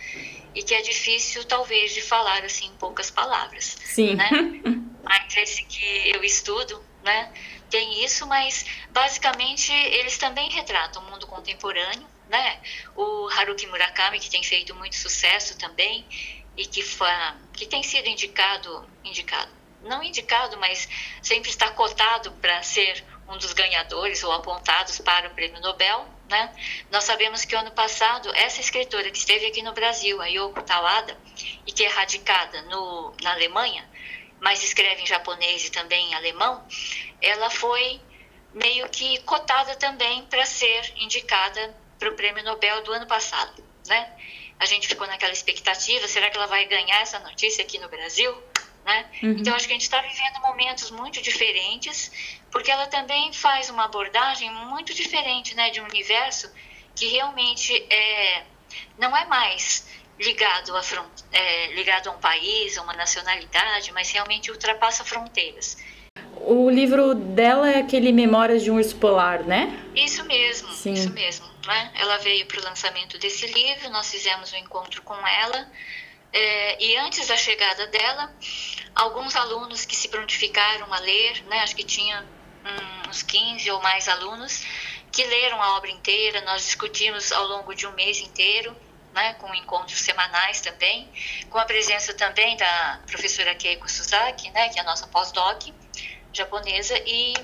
e 0.55 0.63
que 0.63 0.75
é 0.75 0.83
difícil 0.83 1.45
talvez 1.45 1.95
de 1.95 2.03
falar 2.03 2.45
assim 2.45 2.67
em 2.67 2.75
poucas 2.75 3.11
palavras. 3.11 3.77
Sim. 3.85 4.17
Né? 4.17 4.29
Mas 5.05 5.37
esse 5.37 5.65
que 5.65 6.11
eu 6.11 6.25
estudo, 6.25 6.85
né, 7.05 7.33
tem 7.71 8.05
isso, 8.05 8.27
mas 8.27 8.65
basicamente 8.91 9.73
eles 9.73 10.19
também 10.19 10.51
retratam 10.51 11.03
o 11.03 11.11
mundo 11.11 11.27
contemporâneo, 11.27 12.07
né? 12.29 12.61
O 12.97 13.29
Haruki 13.29 13.67
Murakami 13.67 14.19
que 14.19 14.31
tem 14.31 14.43
feito 14.43 14.75
muito 14.75 14.97
sucesso 14.97 15.57
também 15.59 16.05
e 16.57 16.67
que 16.67 16.83
foi, 16.83 17.09
que 17.53 17.67
tem 17.67 17.83
sido 17.83 18.09
indicado, 18.09 18.87
indicado 19.05 19.51
não 19.89 20.03
indicado, 20.03 20.57
mas 20.59 20.89
sempre 21.23 21.51
está 21.51 21.71
cotado 21.71 22.31
para 22.33 22.63
ser 22.63 23.05
um 23.29 23.37
dos 23.37 23.53
ganhadores 23.53 24.23
ou 24.23 24.33
apontados 24.33 24.99
para 25.01 25.29
o 25.29 25.35
Prêmio 25.35 25.61
Nobel. 25.61 26.07
Né? 26.29 26.55
Nós 26.91 27.05
sabemos 27.05 27.45
que 27.45 27.55
ano 27.55 27.71
passado, 27.71 28.31
essa 28.35 28.61
escritora 28.61 29.11
que 29.11 29.19
esteve 29.19 29.47
aqui 29.47 29.63
no 29.63 29.73
Brasil, 29.73 30.21
a 30.21 30.27
Yoko 30.27 30.63
Tawada, 30.63 31.17
e 31.67 31.73
que 31.73 31.85
é 31.85 31.89
radicada 31.89 32.63
no, 32.63 33.15
na 33.23 33.33
Alemanha, 33.33 33.89
mas 34.41 34.63
escreve 34.63 35.03
em 35.03 35.07
japonês 35.07 35.67
e 35.67 35.71
também 35.71 36.11
em 36.11 36.15
alemão, 36.15 36.67
ela 37.21 37.51
foi 37.51 38.01
meio 38.53 38.89
que 38.89 39.19
cotada 39.23 39.75
também 39.77 40.25
para 40.27 40.45
ser 40.47 40.93
indicada 40.97 41.75
para 41.99 42.11
o 42.11 42.15
Prêmio 42.15 42.45
Nobel 42.45 42.83
do 42.83 42.93
ano 42.93 43.07
passado. 43.07 43.63
Né? 43.87 44.11
A 44.59 44.67
gente 44.67 44.89
ficou 44.89 45.07
naquela 45.07 45.33
expectativa: 45.33 46.07
será 46.09 46.31
que 46.31 46.37
ela 46.37 46.47
vai 46.47 46.65
ganhar 46.67 47.01
essa 47.01 47.19
notícia 47.21 47.65
aqui 47.65 47.79
no 47.79 47.89
Brasil? 47.89 48.37
Né? 48.89 49.05
Uhum. 49.23 49.37
Então, 49.39 49.55
acho 49.55 49.67
que 49.67 49.73
a 49.73 49.77
gente 49.77 49.83
está 49.83 50.01
vivendo 50.01 50.41
momentos 50.41 50.91
muito 50.91 51.21
diferentes, 51.21 52.11
porque 52.51 52.71
ela 52.71 52.87
também 52.87 53.35
faz 53.35 53.69
uma 53.69 53.85
abordagem 53.85 54.51
muito 54.51 54.95
diferente 54.95 55.55
né, 55.55 55.69
de 55.69 55.79
um 55.79 55.85
universo 55.85 56.51
que 56.97 57.07
realmente 57.09 57.75
é, 57.91 58.45
não 58.99 59.15
é 59.15 59.27
mais 59.27 59.87
ligado 60.19 60.75
a, 60.75 60.83
é, 61.33 61.75
ligado 61.75 62.09
a 62.09 62.13
um 62.13 62.19
país, 62.19 62.79
a 62.79 62.83
uma 62.83 62.95
nacionalidade, 62.95 63.93
mas 63.93 64.11
realmente 64.11 64.51
ultrapassa 64.51 65.05
fronteiras. 65.05 65.77
O 66.41 66.71
livro 66.71 67.15
dela 67.15 67.71
é 67.71 67.81
aquele 67.81 68.11
Memórias 68.11 68.65
de 68.65 68.71
um 68.71 68.77
Urso 68.77 68.97
Polar, 68.97 69.43
né? 69.43 69.85
Isso 69.95 70.25
mesmo, 70.25 70.73
Sim. 70.73 70.95
isso 70.95 71.11
mesmo. 71.11 71.47
Né? 71.67 71.93
Ela 71.95 72.17
veio 72.17 72.47
para 72.47 72.59
o 72.59 72.65
lançamento 72.65 73.19
desse 73.19 73.47
livro, 73.49 73.91
nós 73.91 74.11
fizemos 74.11 74.51
um 74.55 74.57
encontro 74.57 75.03
com 75.03 75.15
ela, 75.27 75.71
é, 76.33 76.83
e 76.83 76.97
antes 76.97 77.27
da 77.27 77.37
chegada 77.37 77.87
dela, 77.87 78.33
alguns 78.95 79.35
alunos 79.37 79.85
que 79.85 79.97
se 79.97 80.09
prontificaram 80.09 80.93
a 80.93 80.99
ler, 80.99 81.43
né, 81.45 81.61
acho 81.61 81.75
que 81.75 81.85
tinha 81.85 82.27
uns 83.09 83.23
15 83.23 83.71
ou 83.71 83.81
mais 83.81 84.09
alunos, 84.09 84.63
que 85.11 85.25
leram 85.25 85.63
a 85.63 85.77
obra 85.77 85.91
inteira, 85.91 86.43
nós 86.43 86.65
discutimos 86.65 87.33
ao 87.33 87.47
longo 87.47 87.75
de 87.75 87.87
um 87.87 87.93
mês 87.93 88.21
inteiro, 88.21 88.77
né, 89.15 89.35
com 89.35 89.53
encontros 89.55 89.99
semanais 90.01 90.61
também, 90.61 91.11
com 91.49 91.59
a 91.59 91.65
presença 91.65 92.13
também 92.15 92.57
da 92.57 93.01
professora 93.07 93.55
Keiko 93.55 93.91
Suzaki, 93.91 94.51
né, 94.51 94.69
que 94.69 94.79
é 94.79 94.83
a 94.83 94.85
nossa 94.85 95.07
pós-doc 95.07 95.73
japonesa, 96.33 96.97
e 97.07 97.35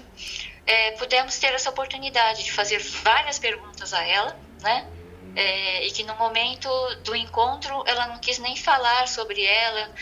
é, 0.67 0.93
pudemos 0.93 1.39
ter 1.39 1.55
essa 1.55 1.71
oportunidade 1.71 2.45
de 2.45 2.53
fazer 2.53 2.79
várias 2.79 3.39
perguntas 3.39 3.95
a 3.95 4.03
ela, 4.07 4.39
né, 4.61 4.87
é, 5.37 5.87
e 5.87 5.91
que 5.91 6.03
no 6.03 6.15
momento 6.17 6.69
do 7.03 7.15
encontro 7.15 7.83
ela 7.87 8.07
não 8.07 8.19
quis 8.19 8.39
nem 8.39 8.57
falar 8.57 9.09
sobre 9.09 9.45
ela, 9.45 9.93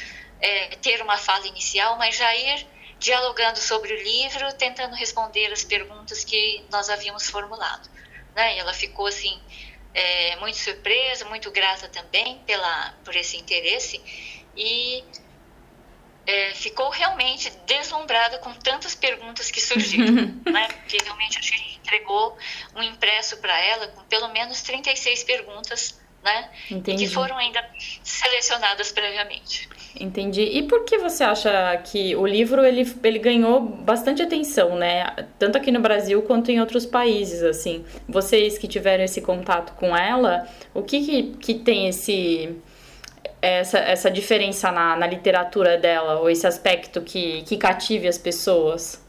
é, 0.41 0.77
ter 0.77 1.01
uma 1.03 1.17
fala 1.17 1.47
inicial, 1.47 1.97
mas 1.97 2.17
já 2.17 2.35
ir 2.35 2.67
dialogando 2.99 3.59
sobre 3.59 3.93
o 3.93 4.03
livro, 4.03 4.53
tentando 4.55 4.95
responder 4.95 5.53
as 5.53 5.65
perguntas 5.65 6.23
que 6.25 6.65
nós 6.71 6.89
havíamos 6.89 7.29
formulado. 7.29 7.89
Né? 8.35 8.57
E 8.57 8.59
ela 8.59 8.73
ficou 8.73 9.07
assim 9.07 9.41
é, 9.95 10.37
muito 10.37 10.57
surpresa, 10.57 11.25
muito 11.25 11.51
grata 11.51 11.89
também 11.89 12.39
pela 12.47 12.95
por 13.05 13.15
esse 13.17 13.37
interesse 13.37 14.01
e 14.57 15.05
é, 16.27 16.55
ficou 16.55 16.91
realmente 16.91 17.53
deslumbrada 17.67 18.39
com 18.39 18.53
tantas 18.55 18.95
perguntas 18.95 19.51
que 19.51 19.61
surgiram, 19.61 20.13
né? 20.51 20.69
Porque 20.69 20.99
realmente 21.03 21.39
a 21.39 21.43
gente 21.43 21.79
entregou 21.83 22.37
um 22.77 22.83
impresso 22.83 23.37
para 23.39 23.59
ela 23.59 23.89
com 23.89 24.03
pelo 24.05 24.29
menos 24.29 24.63
36 24.63 25.25
perguntas, 25.25 26.01
né? 26.23 26.51
Entendi. 26.71 27.07
Que 27.07 27.13
foram 27.13 27.37
ainda 27.37 27.65
selecionadas 28.03 28.93
previamente. 28.93 29.69
Entendi. 29.99 30.43
E 30.43 30.63
por 30.63 30.85
que 30.85 30.97
você 30.99 31.23
acha 31.23 31.77
que 31.85 32.17
o 32.17 32.27
livro 32.27 32.65
ele, 32.65 32.91
ele 33.03 33.19
ganhou 33.19 33.61
bastante 33.61 34.23
atenção, 34.23 34.77
né? 34.77 35.05
Tanto 35.39 35.59
aqui 35.59 35.71
no 35.71 35.81
Brasil 35.81 36.23
quanto 36.23 36.51
em 36.51 36.61
outros 36.61 36.87
países, 36.87 37.43
assim. 37.43 37.85
Vocês 38.09 38.57
que 38.57 38.67
tiveram 38.67 39.05
esse 39.05 39.21
contato 39.21 39.75
com 39.75 39.97
ela, 39.97 40.49
o 40.73 40.83
que 40.83 41.05
que, 41.05 41.23
que 41.37 41.55
tem 41.55 41.89
esse 41.89 42.57
essa, 43.43 43.79
essa 43.79 44.09
diferença 44.09 44.71
na, 44.71 44.95
na 44.95 45.07
literatura 45.07 45.77
dela, 45.77 46.21
ou 46.21 46.31
esse 46.31 46.47
aspecto 46.47 47.03
que, 47.03 47.43
que 47.43 47.57
cative 47.57 48.07
as 48.07 48.17
pessoas 48.17 49.05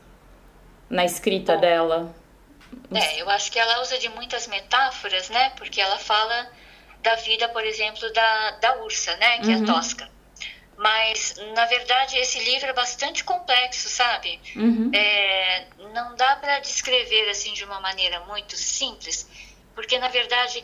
na 0.90 1.06
escrita 1.06 1.54
Bom, 1.54 1.62
dela? 1.62 2.16
É, 2.92 3.22
eu 3.22 3.30
acho 3.30 3.52
que 3.52 3.60
ela 3.60 3.82
usa 3.82 4.00
de 4.00 4.10
muitas 4.10 4.48
metáforas, 4.48 5.30
né? 5.30 5.52
Porque 5.56 5.80
ela 5.80 6.00
fala 6.00 6.52
da 7.04 7.16
vida, 7.16 7.48
por 7.50 7.64
exemplo, 7.64 8.12
da, 8.12 8.52
da 8.60 8.78
ursa, 8.78 9.16
né? 9.18 9.38
Que 9.40 9.50
uhum. 9.50 9.64
é 9.64 9.66
tosca. 9.68 10.10
Mas, 10.76 11.36
na 11.54 11.66
verdade, 11.66 12.18
esse 12.18 12.40
livro 12.44 12.68
é 12.68 12.74
bastante 12.74 13.24
complexo, 13.24 13.88
sabe? 13.88 14.42
Uhum. 14.56 14.90
É, 14.94 15.68
não 15.94 16.16
dá 16.16 16.36
para 16.38 16.60
descrever 16.60 17.30
assim 17.30 17.54
de 17.54 17.64
uma 17.64 17.80
maneira 17.80 18.22
muito 18.22 18.58
simples, 18.58 19.30
porque, 19.76 20.00
na 20.00 20.08
verdade, 20.08 20.64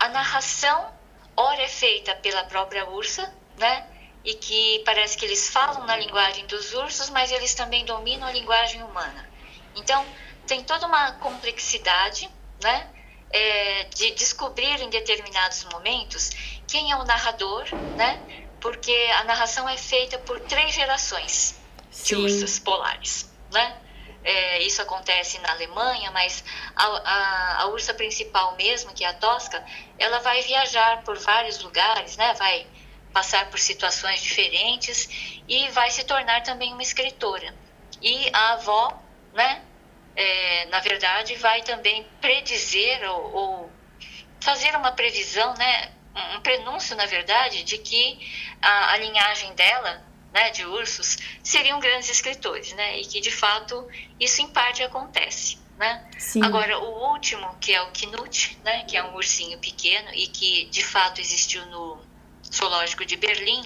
a 0.00 0.08
narração 0.08 0.92
ora 1.36 1.62
é 1.62 1.68
feita 1.68 2.14
pela 2.16 2.44
própria 2.44 2.88
ursa, 2.88 3.32
né? 3.56 3.86
E 4.24 4.34
que 4.34 4.82
parece 4.84 5.16
que 5.16 5.24
eles 5.24 5.48
falam 5.48 5.86
na 5.86 5.96
linguagem 5.96 6.46
dos 6.46 6.74
ursos, 6.74 7.08
mas 7.10 7.32
eles 7.32 7.54
também 7.54 7.84
dominam 7.84 8.28
a 8.28 8.32
linguagem 8.32 8.82
humana. 8.82 9.28
Então, 9.74 10.04
tem 10.46 10.62
toda 10.62 10.86
uma 10.86 11.12
complexidade, 11.12 12.28
né? 12.62 12.90
é, 13.30 13.84
de 13.84 14.10
descobrir 14.12 14.80
em 14.80 14.90
determinados 14.90 15.64
momentos 15.72 16.30
quem 16.66 16.90
é 16.90 16.96
o 16.96 17.04
narrador, 17.04 17.64
né? 17.96 18.20
Porque 18.60 18.92
a 19.14 19.24
narração 19.24 19.68
é 19.68 19.76
feita 19.76 20.18
por 20.18 20.40
três 20.40 20.74
gerações 20.74 21.58
Sim. 21.90 22.04
de 22.04 22.14
ursos 22.16 22.58
polares, 22.58 23.30
né? 23.50 23.76
É, 24.22 24.58
isso 24.62 24.82
acontece 24.82 25.38
na 25.38 25.52
Alemanha, 25.52 26.10
mas 26.10 26.44
a, 26.76 26.84
a, 26.84 27.62
a, 27.62 27.66
ursa 27.68 27.94
principal 27.94 28.54
mesmo, 28.56 28.92
que 28.92 29.02
é 29.02 29.08
a 29.08 29.14
Tosca, 29.14 29.64
ela 29.98 30.18
vai 30.18 30.42
viajar 30.42 31.02
por 31.04 31.18
vários 31.18 31.62
lugares, 31.62 32.16
né? 32.18 32.34
Vai 32.34 32.66
passar 33.12 33.48
por 33.50 33.58
situações 33.58 34.20
diferentes 34.20 35.40
e 35.48 35.68
vai 35.70 35.90
se 35.90 36.04
tornar 36.04 36.42
também 36.42 36.72
uma 36.72 36.82
escritora. 36.82 37.54
E 38.02 38.30
a 38.32 38.52
avó, 38.52 39.02
né? 39.32 39.62
É, 40.14 40.66
na 40.66 40.80
verdade, 40.80 41.36
vai 41.36 41.62
também 41.62 42.06
predizer 42.20 43.10
ou, 43.10 43.34
ou, 43.34 43.72
fazer 44.40 44.74
uma 44.76 44.92
previsão, 44.92 45.54
né? 45.54 45.92
Um 46.34 46.40
prenúncio, 46.40 46.94
na 46.94 47.06
verdade, 47.06 47.62
de 47.62 47.78
que 47.78 48.18
a, 48.60 48.92
a 48.92 48.96
linhagem 48.98 49.54
dela 49.54 50.09
né, 50.32 50.50
de 50.50 50.64
ursos 50.64 51.18
seriam 51.42 51.80
grandes 51.80 52.08
escritores, 52.08 52.72
né, 52.74 52.98
e 52.98 53.04
que 53.04 53.20
de 53.20 53.30
fato 53.30 53.88
isso 54.18 54.42
em 54.42 54.48
parte 54.48 54.82
acontece. 54.82 55.58
Né? 55.76 56.10
Agora, 56.42 56.78
o 56.78 57.10
último, 57.10 57.56
que 57.58 57.72
é 57.72 57.80
o 57.80 57.90
Knut, 57.90 58.58
né, 58.62 58.84
que 58.84 58.96
é 58.96 59.02
um 59.02 59.14
ursinho 59.14 59.58
pequeno 59.58 60.10
e 60.12 60.26
que 60.26 60.66
de 60.66 60.84
fato 60.84 61.20
existiu 61.20 61.64
no 61.66 61.98
zoológico 62.54 63.04
de 63.04 63.16
Berlim, 63.16 63.62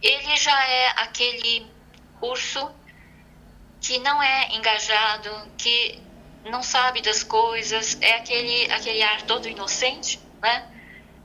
ele 0.00 0.36
já 0.36 0.66
é 0.66 0.88
aquele 0.96 1.66
urso 2.20 2.70
que 3.80 3.98
não 3.98 4.22
é 4.22 4.54
engajado, 4.54 5.30
que 5.58 6.00
não 6.44 6.62
sabe 6.62 7.02
das 7.02 7.22
coisas, 7.22 7.98
é 8.00 8.14
aquele, 8.14 8.70
aquele 8.72 9.02
ar 9.02 9.22
todo 9.22 9.48
inocente, 9.48 10.18
né? 10.40 10.70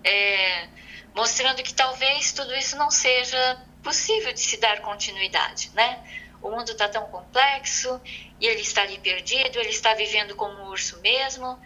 É, 0.04 0.68
mostrando 1.16 1.62
que 1.64 1.74
talvez 1.74 2.32
tudo 2.34 2.54
isso 2.56 2.78
não 2.78 2.92
seja 2.92 3.58
possível 3.84 4.34
de 4.34 4.40
se 4.40 4.58
dar 4.58 4.82
continuidade, 4.82 5.72
né? 5.74 6.04
O 6.42 6.50
mundo 6.50 6.72
está 6.72 6.88
tão 6.88 7.06
complexo 7.08 8.00
e 8.40 8.48
ele 8.48 8.62
está 8.62 8.84
ali 8.84 8.98
perdido, 9.00 9.60
ele 9.60 9.70
está 9.70 9.94
vivendo 9.94 10.36
como 10.36 10.54
um 10.64 10.68
urso 10.70 11.00
mesmo 11.02 11.60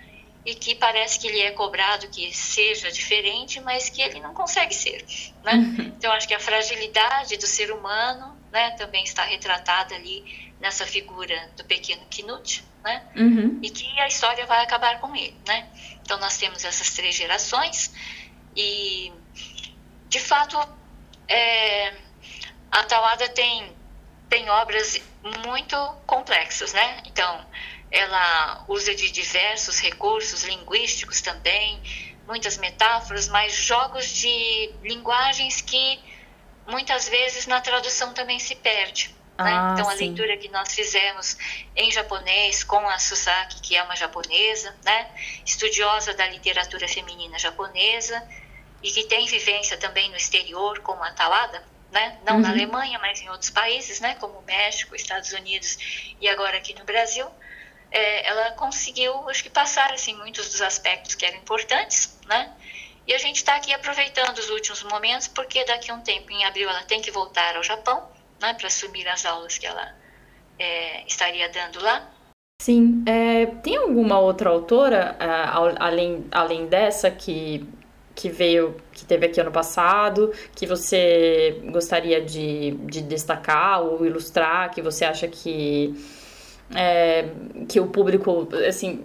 e 0.45 0.55
que 0.55 0.75
parece 0.75 1.19
que 1.19 1.27
ele 1.27 1.39
é 1.39 1.51
cobrado 1.51 2.07
que 2.09 2.33
seja 2.33 2.91
diferente, 2.91 3.61
mas 3.61 3.89
que 3.89 4.01
ele 4.01 4.19
não 4.19 4.33
consegue 4.33 4.73
ser, 4.73 5.05
né? 5.43 5.53
Uhum. 5.53 5.93
Então 5.97 6.11
acho 6.11 6.27
que 6.27 6.33
a 6.33 6.39
fragilidade 6.39 7.37
do 7.37 7.47
ser 7.47 7.71
humano, 7.71 8.37
né, 8.51 8.71
também 8.71 9.03
está 9.03 9.23
retratada 9.23 9.95
ali 9.95 10.53
nessa 10.59 10.85
figura 10.85 11.49
do 11.55 11.63
pequeno 11.63 12.01
Knut, 12.09 12.63
né? 12.83 13.05
Uhum. 13.15 13.59
E 13.61 13.69
que 13.69 13.87
a 13.99 14.07
história 14.07 14.45
vai 14.45 14.63
acabar 14.63 14.99
com 14.99 15.15
ele, 15.15 15.35
né? 15.47 15.69
Então 16.01 16.19
nós 16.19 16.37
temos 16.37 16.65
essas 16.65 16.91
três 16.91 17.15
gerações 17.15 17.93
e 18.55 19.13
de 20.09 20.19
fato 20.19 20.57
é, 21.27 21.93
a 22.71 22.83
Tawada 22.83 23.29
tem, 23.29 23.75
tem 24.29 24.49
obras 24.49 25.01
muito 25.45 25.77
complexas, 26.05 26.73
né? 26.73 27.01
Então, 27.05 27.45
ela 27.91 28.65
usa 28.67 28.95
de 28.95 29.11
diversos 29.11 29.79
recursos 29.79 30.43
linguísticos 30.43 31.21
também, 31.21 31.81
muitas 32.27 32.57
metáforas, 32.57 33.27
mas 33.27 33.53
jogos 33.53 34.07
de 34.07 34.73
linguagens 34.81 35.61
que 35.61 35.99
muitas 36.67 37.07
vezes 37.07 37.45
na 37.45 37.61
tradução 37.61 38.13
também 38.13 38.39
se 38.39 38.55
perde. 38.55 39.13
Né? 39.37 39.51
Ah, 39.51 39.73
então, 39.73 39.89
a 39.89 39.95
sim. 39.95 40.05
leitura 40.05 40.37
que 40.37 40.47
nós 40.49 40.73
fizemos 40.73 41.37
em 41.75 41.91
japonês 41.91 42.63
com 42.63 42.87
a 42.87 42.99
Susaki, 42.99 43.61
que 43.61 43.75
é 43.75 43.83
uma 43.83 43.95
japonesa, 43.95 44.75
né? 44.83 45.09
estudiosa 45.45 46.13
da 46.13 46.27
literatura 46.27 46.87
feminina 46.87 47.37
japonesa 47.39 48.27
e 48.83 48.91
que 48.91 49.05
tem 49.05 49.25
vivência 49.25 49.77
também 49.77 50.09
no 50.09 50.17
exterior, 50.17 50.79
como 50.79 51.01
a 51.01 51.11
Tawada, 51.11 51.63
né? 51.91 52.19
Não 52.25 52.35
uhum. 52.35 52.41
na 52.41 52.49
Alemanha, 52.49 52.99
mas 52.99 53.21
em 53.21 53.29
outros 53.29 53.49
países, 53.49 54.01
né? 54.01 54.15
Como 54.15 54.41
México, 54.41 54.95
Estados 54.95 55.31
Unidos 55.31 56.15
e 56.19 56.27
agora 56.27 56.57
aqui 56.57 56.77
no 56.77 56.83
Brasil, 56.83 57.25
é, 57.89 58.27
ela 58.27 58.51
conseguiu, 58.51 59.29
acho 59.29 59.43
que 59.43 59.49
passar 59.49 59.93
assim 59.93 60.15
muitos 60.15 60.49
dos 60.49 60.61
aspectos 60.61 61.15
que 61.15 61.25
eram 61.25 61.37
importantes, 61.37 62.19
né? 62.27 62.51
E 63.07 63.13
a 63.13 63.17
gente 63.17 63.37
está 63.37 63.55
aqui 63.55 63.73
aproveitando 63.73 64.37
os 64.37 64.49
últimos 64.49 64.83
momentos, 64.83 65.27
porque 65.27 65.63
daqui 65.65 65.91
a 65.91 65.93
um 65.93 66.01
tempo, 66.01 66.31
em 66.31 66.43
abril, 66.45 66.69
ela 66.69 66.83
tem 66.83 67.01
que 67.01 67.11
voltar 67.11 67.55
ao 67.55 67.63
Japão, 67.63 68.09
né? 68.41 68.53
Para 68.53 68.67
assumir 68.67 69.07
as 69.07 69.25
aulas 69.25 69.57
que 69.57 69.65
ela 69.65 69.95
é, 70.59 71.05
estaria 71.05 71.47
dando 71.49 71.81
lá. 71.81 72.09
Sim. 72.61 73.03
É, 73.05 73.45
tem 73.61 73.75
alguma 73.75 74.19
outra 74.19 74.49
autora, 74.49 75.17
uh, 75.19 75.75
além, 75.79 76.25
além 76.31 76.65
dessa, 76.65 77.11
que 77.11 77.67
que 78.15 78.29
veio, 78.29 78.75
que 78.91 79.05
teve 79.05 79.25
aqui 79.25 79.41
ano 79.41 79.51
passado, 79.51 80.31
que 80.55 80.65
você 80.65 81.61
gostaria 81.71 82.21
de, 82.21 82.71
de 82.85 83.01
destacar 83.01 83.81
ou 83.81 84.05
ilustrar, 84.05 84.71
que 84.71 84.81
você 84.81 85.05
acha 85.05 85.27
que, 85.27 85.95
é, 86.75 87.29
que 87.67 87.79
o 87.79 87.87
público, 87.87 88.47
assim, 88.67 89.01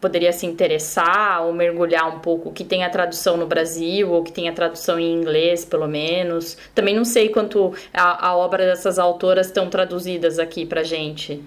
poderia 0.00 0.32
se 0.32 0.46
interessar 0.46 1.44
ou 1.44 1.52
mergulhar 1.52 2.08
um 2.08 2.20
pouco, 2.20 2.52
que 2.52 2.64
tem 2.64 2.84
a 2.84 2.90
tradução 2.90 3.36
no 3.36 3.46
Brasil 3.46 4.10
ou 4.10 4.22
que 4.22 4.32
tem 4.32 4.48
a 4.48 4.52
tradução 4.52 4.98
em 4.98 5.12
inglês, 5.12 5.64
pelo 5.64 5.88
menos. 5.88 6.56
Também 6.74 6.94
não 6.94 7.04
sei 7.04 7.28
quanto 7.28 7.74
a, 7.92 8.28
a 8.28 8.36
obra 8.36 8.64
dessas 8.66 8.98
autoras 8.98 9.46
estão 9.46 9.68
traduzidas 9.68 10.38
aqui 10.38 10.64
pra 10.64 10.82
gente. 10.82 11.42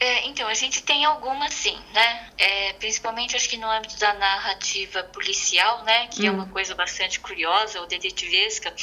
É, 0.00 0.26
então, 0.26 0.48
a 0.48 0.54
gente 0.54 0.82
tem 0.82 1.04
algumas 1.04 1.52
sim, 1.52 1.78
né? 1.92 2.30
É, 2.38 2.72
principalmente 2.72 3.36
acho 3.36 3.46
que 3.46 3.58
no 3.58 3.70
âmbito 3.70 3.98
da 3.98 4.14
narrativa 4.14 5.02
policial, 5.04 5.84
né? 5.84 6.06
Que 6.06 6.26
é 6.26 6.30
uma 6.30 6.44
hum. 6.44 6.48
coisa 6.48 6.74
bastante 6.74 7.20
curiosa, 7.20 7.78
ou 7.78 7.86
detetivesca. 7.86 8.74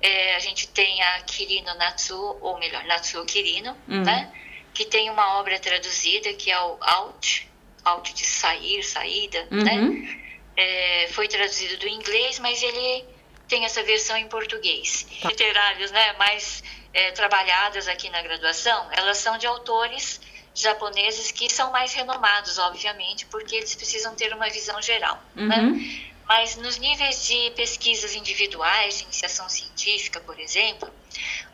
É, 0.00 0.36
a 0.36 0.38
gente 0.38 0.68
tem 0.68 1.02
a 1.02 1.20
Kirino 1.22 1.74
Natsuo, 1.74 2.38
ou 2.40 2.56
melhor, 2.60 2.84
Natsuo 2.84 3.26
Kirino, 3.26 3.76
hum. 3.88 4.02
né? 4.02 4.32
Que 4.72 4.84
tem 4.84 5.10
uma 5.10 5.40
obra 5.40 5.58
traduzida 5.58 6.32
que 6.34 6.52
é 6.52 6.60
o 6.60 6.78
Out, 6.80 7.50
Out 7.84 8.14
de 8.14 8.24
sair, 8.24 8.80
saída, 8.84 9.48
né? 9.50 9.72
uhum. 9.72 10.02
né? 10.04 10.20
É, 10.56 11.08
foi 11.10 11.26
traduzido 11.26 11.78
do 11.78 11.88
inglês, 11.88 12.38
mas 12.38 12.62
ele 12.62 13.04
tem 13.48 13.64
essa 13.64 13.82
versão 13.82 14.16
em 14.16 14.28
português. 14.28 15.04
Tá. 15.20 15.30
Literários, 15.30 15.90
né? 15.90 16.12
Mais 16.12 16.62
é, 16.92 17.10
trabalhadas 17.10 17.88
aqui 17.88 18.08
na 18.08 18.22
graduação, 18.22 18.88
elas 18.92 19.18
são 19.18 19.36
de 19.36 19.48
autores 19.48 20.20
japoneses 20.54 21.32
que 21.32 21.50
são 21.50 21.72
mais 21.72 21.92
renomados, 21.92 22.58
obviamente, 22.58 23.26
porque 23.26 23.56
eles 23.56 23.74
precisam 23.74 24.14
ter 24.14 24.32
uma 24.32 24.48
visão 24.48 24.80
geral, 24.80 25.20
uhum. 25.36 25.48
né? 25.48 26.12
Mas 26.26 26.56
nos 26.56 26.78
níveis 26.78 27.26
de 27.26 27.50
pesquisas 27.50 28.14
individuais, 28.14 28.98
de 28.98 29.04
iniciação 29.04 29.46
científica, 29.48 30.20
por 30.20 30.38
exemplo, 30.40 30.88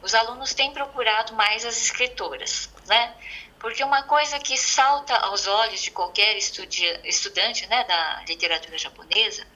os 0.02 0.14
alunos 0.14 0.54
têm 0.54 0.70
procurado 0.72 1.34
mais 1.34 1.64
as 1.64 1.76
escritoras, 1.76 2.70
né? 2.86 3.14
Porque 3.58 3.82
uma 3.82 4.02
coisa 4.04 4.38
que 4.38 4.56
salta 4.56 5.14
aos 5.16 5.46
olhos 5.46 5.82
de 5.82 5.90
qualquer 5.90 6.36
estudante 6.36 7.66
né, 7.66 7.84
da 7.84 8.24
literatura 8.26 8.78
japonesa 8.78 9.46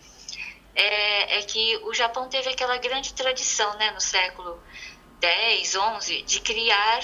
é, 0.74 1.38
é, 1.38 1.42
que 1.42 1.78
o 1.85 1.94
Japão 1.94 2.28
teve 2.28 2.50
aquela 2.50 2.76
grande 2.76 3.14
tradição 3.14 3.74
né, 3.78 3.92
no 3.92 4.00
século 4.00 4.62
X, 5.22 5.74
XI, 6.02 6.22
de 6.22 6.40
criar 6.40 7.00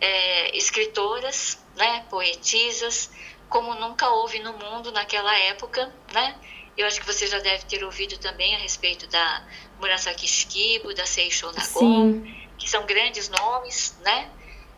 é, 0.00 0.56
escritoras 0.56 1.58
né, 1.76 2.04
poetisas, 2.10 3.10
como 3.48 3.74
nunca 3.74 4.08
houve 4.10 4.38
no 4.40 4.52
mundo 4.54 4.90
naquela 4.92 5.36
época, 5.38 5.92
né? 6.12 6.36
Eu 6.76 6.86
acho 6.86 7.00
que 7.00 7.06
você 7.06 7.26
já 7.26 7.38
deve 7.38 7.64
ter 7.64 7.82
ouvido 7.84 8.18
também 8.18 8.54
a 8.54 8.58
respeito 8.58 9.06
da 9.06 9.46
Murasaki 9.80 10.28
Shikibu, 10.28 10.94
da 10.94 11.06
Seishou 11.06 11.50
Nagon, 11.52 12.22
que 12.58 12.68
são 12.68 12.84
grandes 12.84 13.28
nomes, 13.30 13.96
né? 14.02 14.30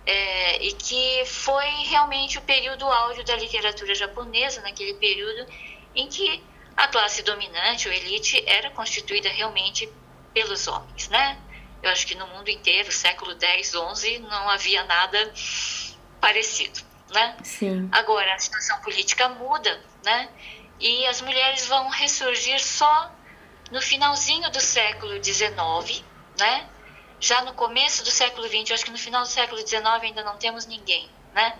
É, 0.07 0.63
e 0.65 0.73
que 0.73 1.25
foi 1.27 1.67
realmente 1.87 2.39
o 2.39 2.43
período 2.43 2.87
áureo 2.87 3.25
da 3.25 3.37
literatura 3.37 3.95
japonesa, 3.95 4.61
naquele 4.63 4.95
período 4.95 5.47
em 5.95 6.09
que 6.09 6.43
a 6.77 6.87
classe 6.87 7.23
dominante, 7.23 7.89
ou 7.89 7.95
elite, 7.95 8.43
era 8.47 8.71
constituída 8.71 9.29
realmente 9.29 9.89
pelos 10.33 10.69
homens, 10.69 11.09
né? 11.09 11.37
Eu 11.83 11.91
acho 11.91 12.07
que 12.07 12.15
no 12.15 12.27
mundo 12.29 12.49
inteiro, 12.49 12.91
século 12.91 13.37
X, 13.41 13.73
XI, 13.73 14.19
não 14.19 14.49
havia 14.49 14.85
nada 14.85 15.33
parecido 16.21 16.89
né? 17.11 17.37
Sim. 17.43 17.89
Agora 17.93 18.35
a 18.35 18.39
situação 18.39 18.81
política 18.81 19.29
muda, 19.29 19.81
né? 20.05 20.29
E 20.81 21.07
as 21.07 21.21
mulheres 21.21 21.67
vão 21.67 21.89
ressurgir 21.89 22.61
só 22.61 23.13
no 23.71 23.81
finalzinho 23.81 24.51
do 24.51 24.61
século 24.61 25.23
XIX, 25.23 26.05
né? 26.39 26.69
Já 27.21 27.43
no 27.43 27.53
começo 27.55 28.05
do 28.05 28.11
século 28.11 28.47
XX, 28.47 28.73
acho 28.73 28.85
que 28.85 28.91
no 28.91 28.99
final 28.99 29.23
do 29.23 29.29
século 29.29 29.61
XIX 29.67 29.85
ainda 30.03 30.23
não 30.23 30.37
temos 30.37 30.67
ninguém, 30.67 31.09
né? 31.35 31.59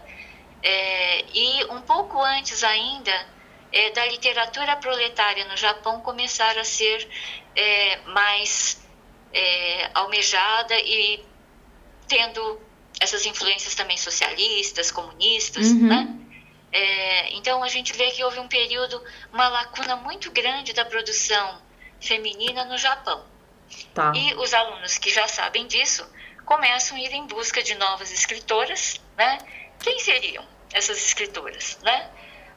É, 0.63 1.25
e 1.33 1.65
um 1.67 1.81
pouco 1.81 2.21
antes 2.23 2.63
ainda 2.63 3.27
é, 3.73 3.91
da 3.91 4.05
literatura 4.07 4.77
proletária 4.77 5.45
no 5.47 5.57
Japão 5.57 6.01
começar 6.01 6.57
a 6.59 6.65
ser 6.65 7.09
é, 7.57 7.97
mais 8.07 8.81
é, 9.33 9.91
almejada 9.95 10.79
e 10.79 11.25
tendo 12.07 12.61
essas 13.01 13.27
influências 13.27 13.75
também 13.75 13.97
socialistas, 13.97 14.91
comunistas, 14.91 15.69
uhum. 15.69 15.89
né? 15.89 16.15
É, 16.71 17.33
então 17.35 17.63
a 17.63 17.69
gente 17.69 17.93
vê 17.95 18.11
que 18.11 18.23
houve 18.23 18.39
um 18.41 18.49
período, 18.49 19.03
uma 19.33 19.49
lacuna 19.49 19.97
muito 19.97 20.31
grande 20.31 20.73
da 20.73 20.85
produção 20.85 21.61
feminina 22.01 22.65
no 22.65 22.77
Japão. 22.77 23.25
Tá. 23.95 24.13
E 24.15 24.35
os 24.35 24.53
alunos 24.53 24.99
que 24.99 25.11
já 25.11 25.27
sabem 25.29 25.67
disso 25.67 26.07
começam 26.45 26.97
a 26.97 27.01
ir 27.01 27.13
em 27.13 27.27
busca 27.27 27.63
de 27.63 27.75
novas 27.75 28.13
escritoras, 28.13 29.01
né? 29.17 29.39
Quem 29.81 29.99
seriam 29.99 30.45
essas 30.73 30.99
escritoras, 30.99 31.79
né? 31.83 32.11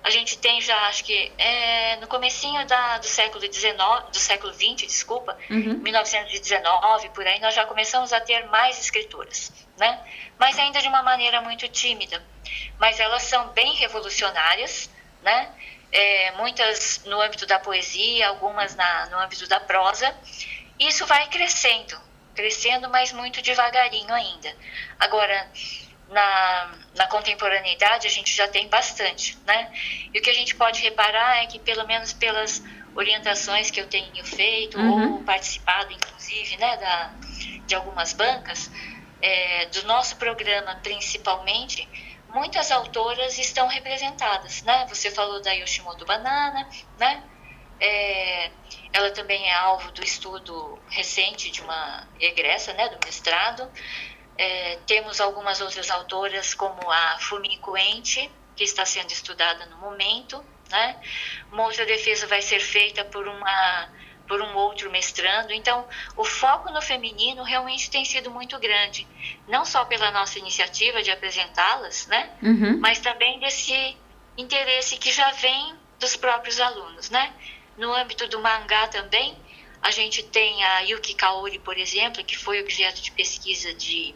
A 0.04 0.10
gente 0.10 0.38
tem 0.38 0.60
já, 0.62 0.76
acho 0.88 1.04
que 1.04 1.32
é, 1.38 1.96
no 1.98 2.08
comecinho 2.08 2.66
da, 2.66 2.98
do 2.98 3.06
século 3.06 3.42
XIX, 3.42 3.76
do 4.12 4.18
século 4.18 4.52
XX, 4.54 4.88
desculpa, 4.88 5.38
uhum. 5.50 5.78
1919, 5.78 7.10
por 7.10 7.26
aí, 7.28 7.40
nós 7.40 7.54
já 7.54 7.66
começamos 7.66 8.12
a 8.12 8.20
ter 8.20 8.48
mais 8.48 8.80
escritoras, 8.80 9.52
né? 9.78 10.04
Mas 10.40 10.58
ainda 10.58 10.82
de 10.82 10.88
uma 10.88 11.04
maneira 11.04 11.40
muito 11.42 11.68
tímida. 11.68 12.24
Mas 12.80 13.00
elas 13.00 13.24
são 13.24 13.50
bem 13.50 13.76
revolucionárias, 13.76 14.90
né? 15.22 15.50
É, 15.92 16.32
muitas 16.32 17.04
no 17.06 17.22
âmbito 17.22 17.46
da 17.46 17.60
poesia, 17.60 18.30
algumas 18.30 18.76
na, 18.76 19.06
no 19.08 19.20
âmbito 19.20 19.48
da 19.48 19.60
prosa. 19.60 20.16
Isso 20.80 21.06
vai 21.06 21.28
crescendo, 21.28 21.96
crescendo, 22.34 22.90
mas 22.90 23.12
muito 23.12 23.40
devagarinho 23.42 24.12
ainda. 24.12 24.56
Agora, 25.00 25.48
na, 26.12 26.72
na 26.96 27.08
contemporaneidade 27.08 28.06
a 28.06 28.10
gente 28.10 28.36
já 28.36 28.48
tem 28.48 28.68
bastante, 28.68 29.38
né? 29.46 29.72
E 30.14 30.20
o 30.20 30.22
que 30.22 30.30
a 30.30 30.34
gente 30.34 30.56
pode 30.56 30.82
reparar 30.82 31.44
é 31.44 31.48
que 31.48 31.58
pelo 31.58 31.88
menos 31.88 32.14
pelas 32.14 32.62
orientações 32.94 33.72
que 33.72 33.80
eu 33.80 33.88
tenho 33.88 34.24
feito 34.26 34.78
uhum. 34.78 35.14
ou 35.14 35.24
participado, 35.24 35.94
inclusive, 35.94 36.58
né, 36.58 36.78
da, 36.78 37.14
de 37.66 37.74
algumas 37.74 38.12
bancas, 38.12 38.70
é, 39.22 39.68
do 39.68 39.84
nosso 39.88 40.18
programa 40.18 40.76
principalmente, 40.84 41.88
muitas 42.34 42.72
autoras 42.72 43.38
estão 43.38 43.68
representadas, 43.68 44.62
né? 44.64 44.86
Você 44.90 45.10
falou 45.10 45.42
da 45.42 45.52
Yoshimoto 45.54 46.06
Banana, 46.06 46.68
né? 47.00 47.24
É, 47.80 48.52
ela 48.94 49.10
também 49.12 49.48
é 49.48 49.54
alvo 49.54 49.92
do 49.92 50.04
estudo 50.04 50.78
recente 50.90 51.50
de 51.50 51.62
uma 51.62 52.08
egressa, 52.20 52.74
né, 52.74 52.90
do 52.90 53.06
mestrado. 53.06 53.68
É, 54.44 54.80
temos 54.88 55.22
algumas 55.22 55.62
outras 55.62 55.92
autoras, 55.92 56.56
como 56.56 56.90
a 56.90 57.20
Fumiko 57.20 57.78
Ente, 57.78 58.28
que 58.56 58.64
está 58.64 58.84
sendo 58.84 59.12
estudada 59.12 59.68
no 59.68 59.78
momento. 59.78 60.44
Né? 60.68 61.00
Uma 61.52 61.66
outra 61.66 61.86
defesa 61.86 62.26
vai 62.26 62.42
ser 62.42 62.60
feita 62.60 63.06
por, 63.06 63.28
uma, 63.28 63.90
por 64.28 64.42
um 64.42 64.56
outro 64.56 64.90
mestrando. 64.90 65.54
Então, 65.54 65.88
o 66.18 66.26
foco 66.26 66.72
no 66.72 66.82
feminino 66.82 67.44
realmente 67.44 67.92
tem 67.92 68.04
sido 68.04 68.32
muito 68.32 68.58
grande, 68.58 69.08
não 69.48 69.64
só 69.64 69.86
pela 69.86 70.10
nossa 70.10 70.40
iniciativa 70.40 71.04
de 71.04 71.12
apresentá-las, 71.12 72.08
né? 72.08 72.36
Uhum. 72.42 72.80
mas 72.80 72.98
também 72.98 73.40
desse 73.40 73.96
interesse 74.36 74.98
que 74.98 75.12
já 75.12 75.30
vem 75.34 75.76
dos 76.00 76.16
próprios 76.16 76.60
alunos. 76.60 77.12
Né? 77.12 77.32
No 77.78 77.94
âmbito 77.94 78.28
do 78.28 78.40
mangá 78.40 78.88
também, 78.88 79.38
a 79.84 79.92
gente 79.92 80.24
tem 80.24 80.64
a 80.64 80.80
Yuki 80.80 81.14
Kaori, 81.14 81.60
por 81.60 81.78
exemplo, 81.78 82.24
que 82.24 82.36
foi 82.36 82.60
objeto 82.60 83.04
de 83.04 83.12
pesquisa 83.12 83.72
de 83.76 84.16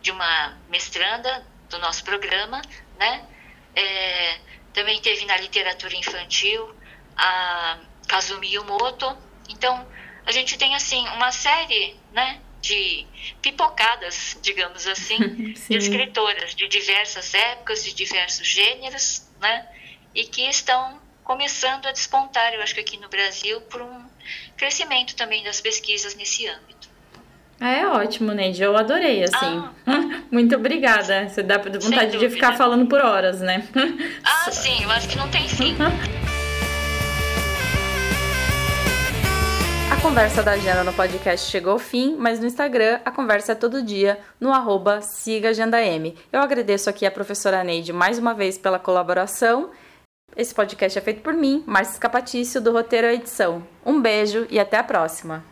de 0.00 0.10
uma 0.10 0.58
mestranda 0.68 1.46
do 1.68 1.78
nosso 1.78 2.02
programa, 2.04 2.60
né? 2.98 3.26
É, 3.74 4.38
também 4.72 5.00
teve 5.00 5.24
na 5.24 5.36
literatura 5.36 5.94
infantil 5.96 6.74
a 7.16 7.78
Kazumi 8.08 8.54
Yumoto. 8.54 9.16
Então, 9.48 9.86
a 10.24 10.32
gente 10.32 10.56
tem, 10.58 10.74
assim, 10.74 11.06
uma 11.08 11.32
série, 11.32 11.96
né, 12.12 12.40
de 12.60 13.06
pipocadas, 13.40 14.38
digamos 14.42 14.86
assim, 14.86 15.18
de 15.68 15.76
escritoras 15.76 16.54
de 16.54 16.68
diversas 16.68 17.32
épocas, 17.34 17.82
de 17.82 17.92
diversos 17.94 18.46
gêneros, 18.46 19.28
né, 19.40 19.66
e 20.14 20.24
que 20.24 20.42
estão 20.42 21.00
começando 21.24 21.86
a 21.86 21.92
despontar, 21.92 22.52
eu 22.54 22.62
acho 22.62 22.74
que 22.74 22.80
aqui 22.80 22.96
no 22.96 23.08
Brasil, 23.08 23.60
por 23.62 23.80
um 23.82 24.10
crescimento 24.56 25.14
também 25.14 25.44
das 25.44 25.60
pesquisas 25.60 26.14
nesse 26.14 26.46
âmbito. 26.46 26.79
É 27.60 27.86
ótimo, 27.86 28.32
Neide. 28.32 28.62
Eu 28.62 28.74
adorei, 28.74 29.22
assim. 29.22 29.62
Ah. 29.86 30.22
Muito 30.32 30.56
obrigada. 30.56 31.28
Você 31.28 31.42
dá 31.42 31.58
vontade 31.58 32.16
de 32.18 32.30
ficar 32.30 32.56
falando 32.56 32.86
por 32.86 33.00
horas, 33.02 33.40
né? 33.40 33.68
Ah, 34.24 34.50
sim. 34.50 34.82
Eu 34.82 34.90
acho 34.90 35.06
que 35.08 35.18
não 35.18 35.28
tem 35.28 35.46
fim. 35.46 35.76
A 39.92 40.00
conversa 40.00 40.42
da 40.42 40.52
agenda 40.52 40.82
no 40.82 40.94
podcast 40.94 41.50
chegou 41.50 41.74
ao 41.74 41.78
fim, 41.78 42.16
mas 42.18 42.40
no 42.40 42.46
Instagram 42.46 43.00
a 43.04 43.10
conversa 43.10 43.52
é 43.52 43.54
todo 43.54 43.82
dia 43.82 44.18
no 44.40 44.50
arroba 44.50 45.02
sigaAgendaM. 45.02 46.14
Eu 46.32 46.40
agradeço 46.40 46.88
aqui 46.88 47.04
a 47.04 47.10
professora 47.10 47.62
Neide 47.62 47.92
mais 47.92 48.18
uma 48.18 48.32
vez 48.32 48.56
pela 48.56 48.78
colaboração. 48.78 49.70
Esse 50.34 50.54
podcast 50.54 50.98
é 50.98 51.02
feito 51.02 51.20
por 51.20 51.34
mim, 51.34 51.62
Márcia 51.66 52.00
Capatício, 52.00 52.60
do 52.62 52.72
Roteiro 52.72 53.08
à 53.08 53.12
Edição. 53.12 53.62
Um 53.84 54.00
beijo 54.00 54.46
e 54.48 54.58
até 54.58 54.78
a 54.78 54.84
próxima! 54.84 55.44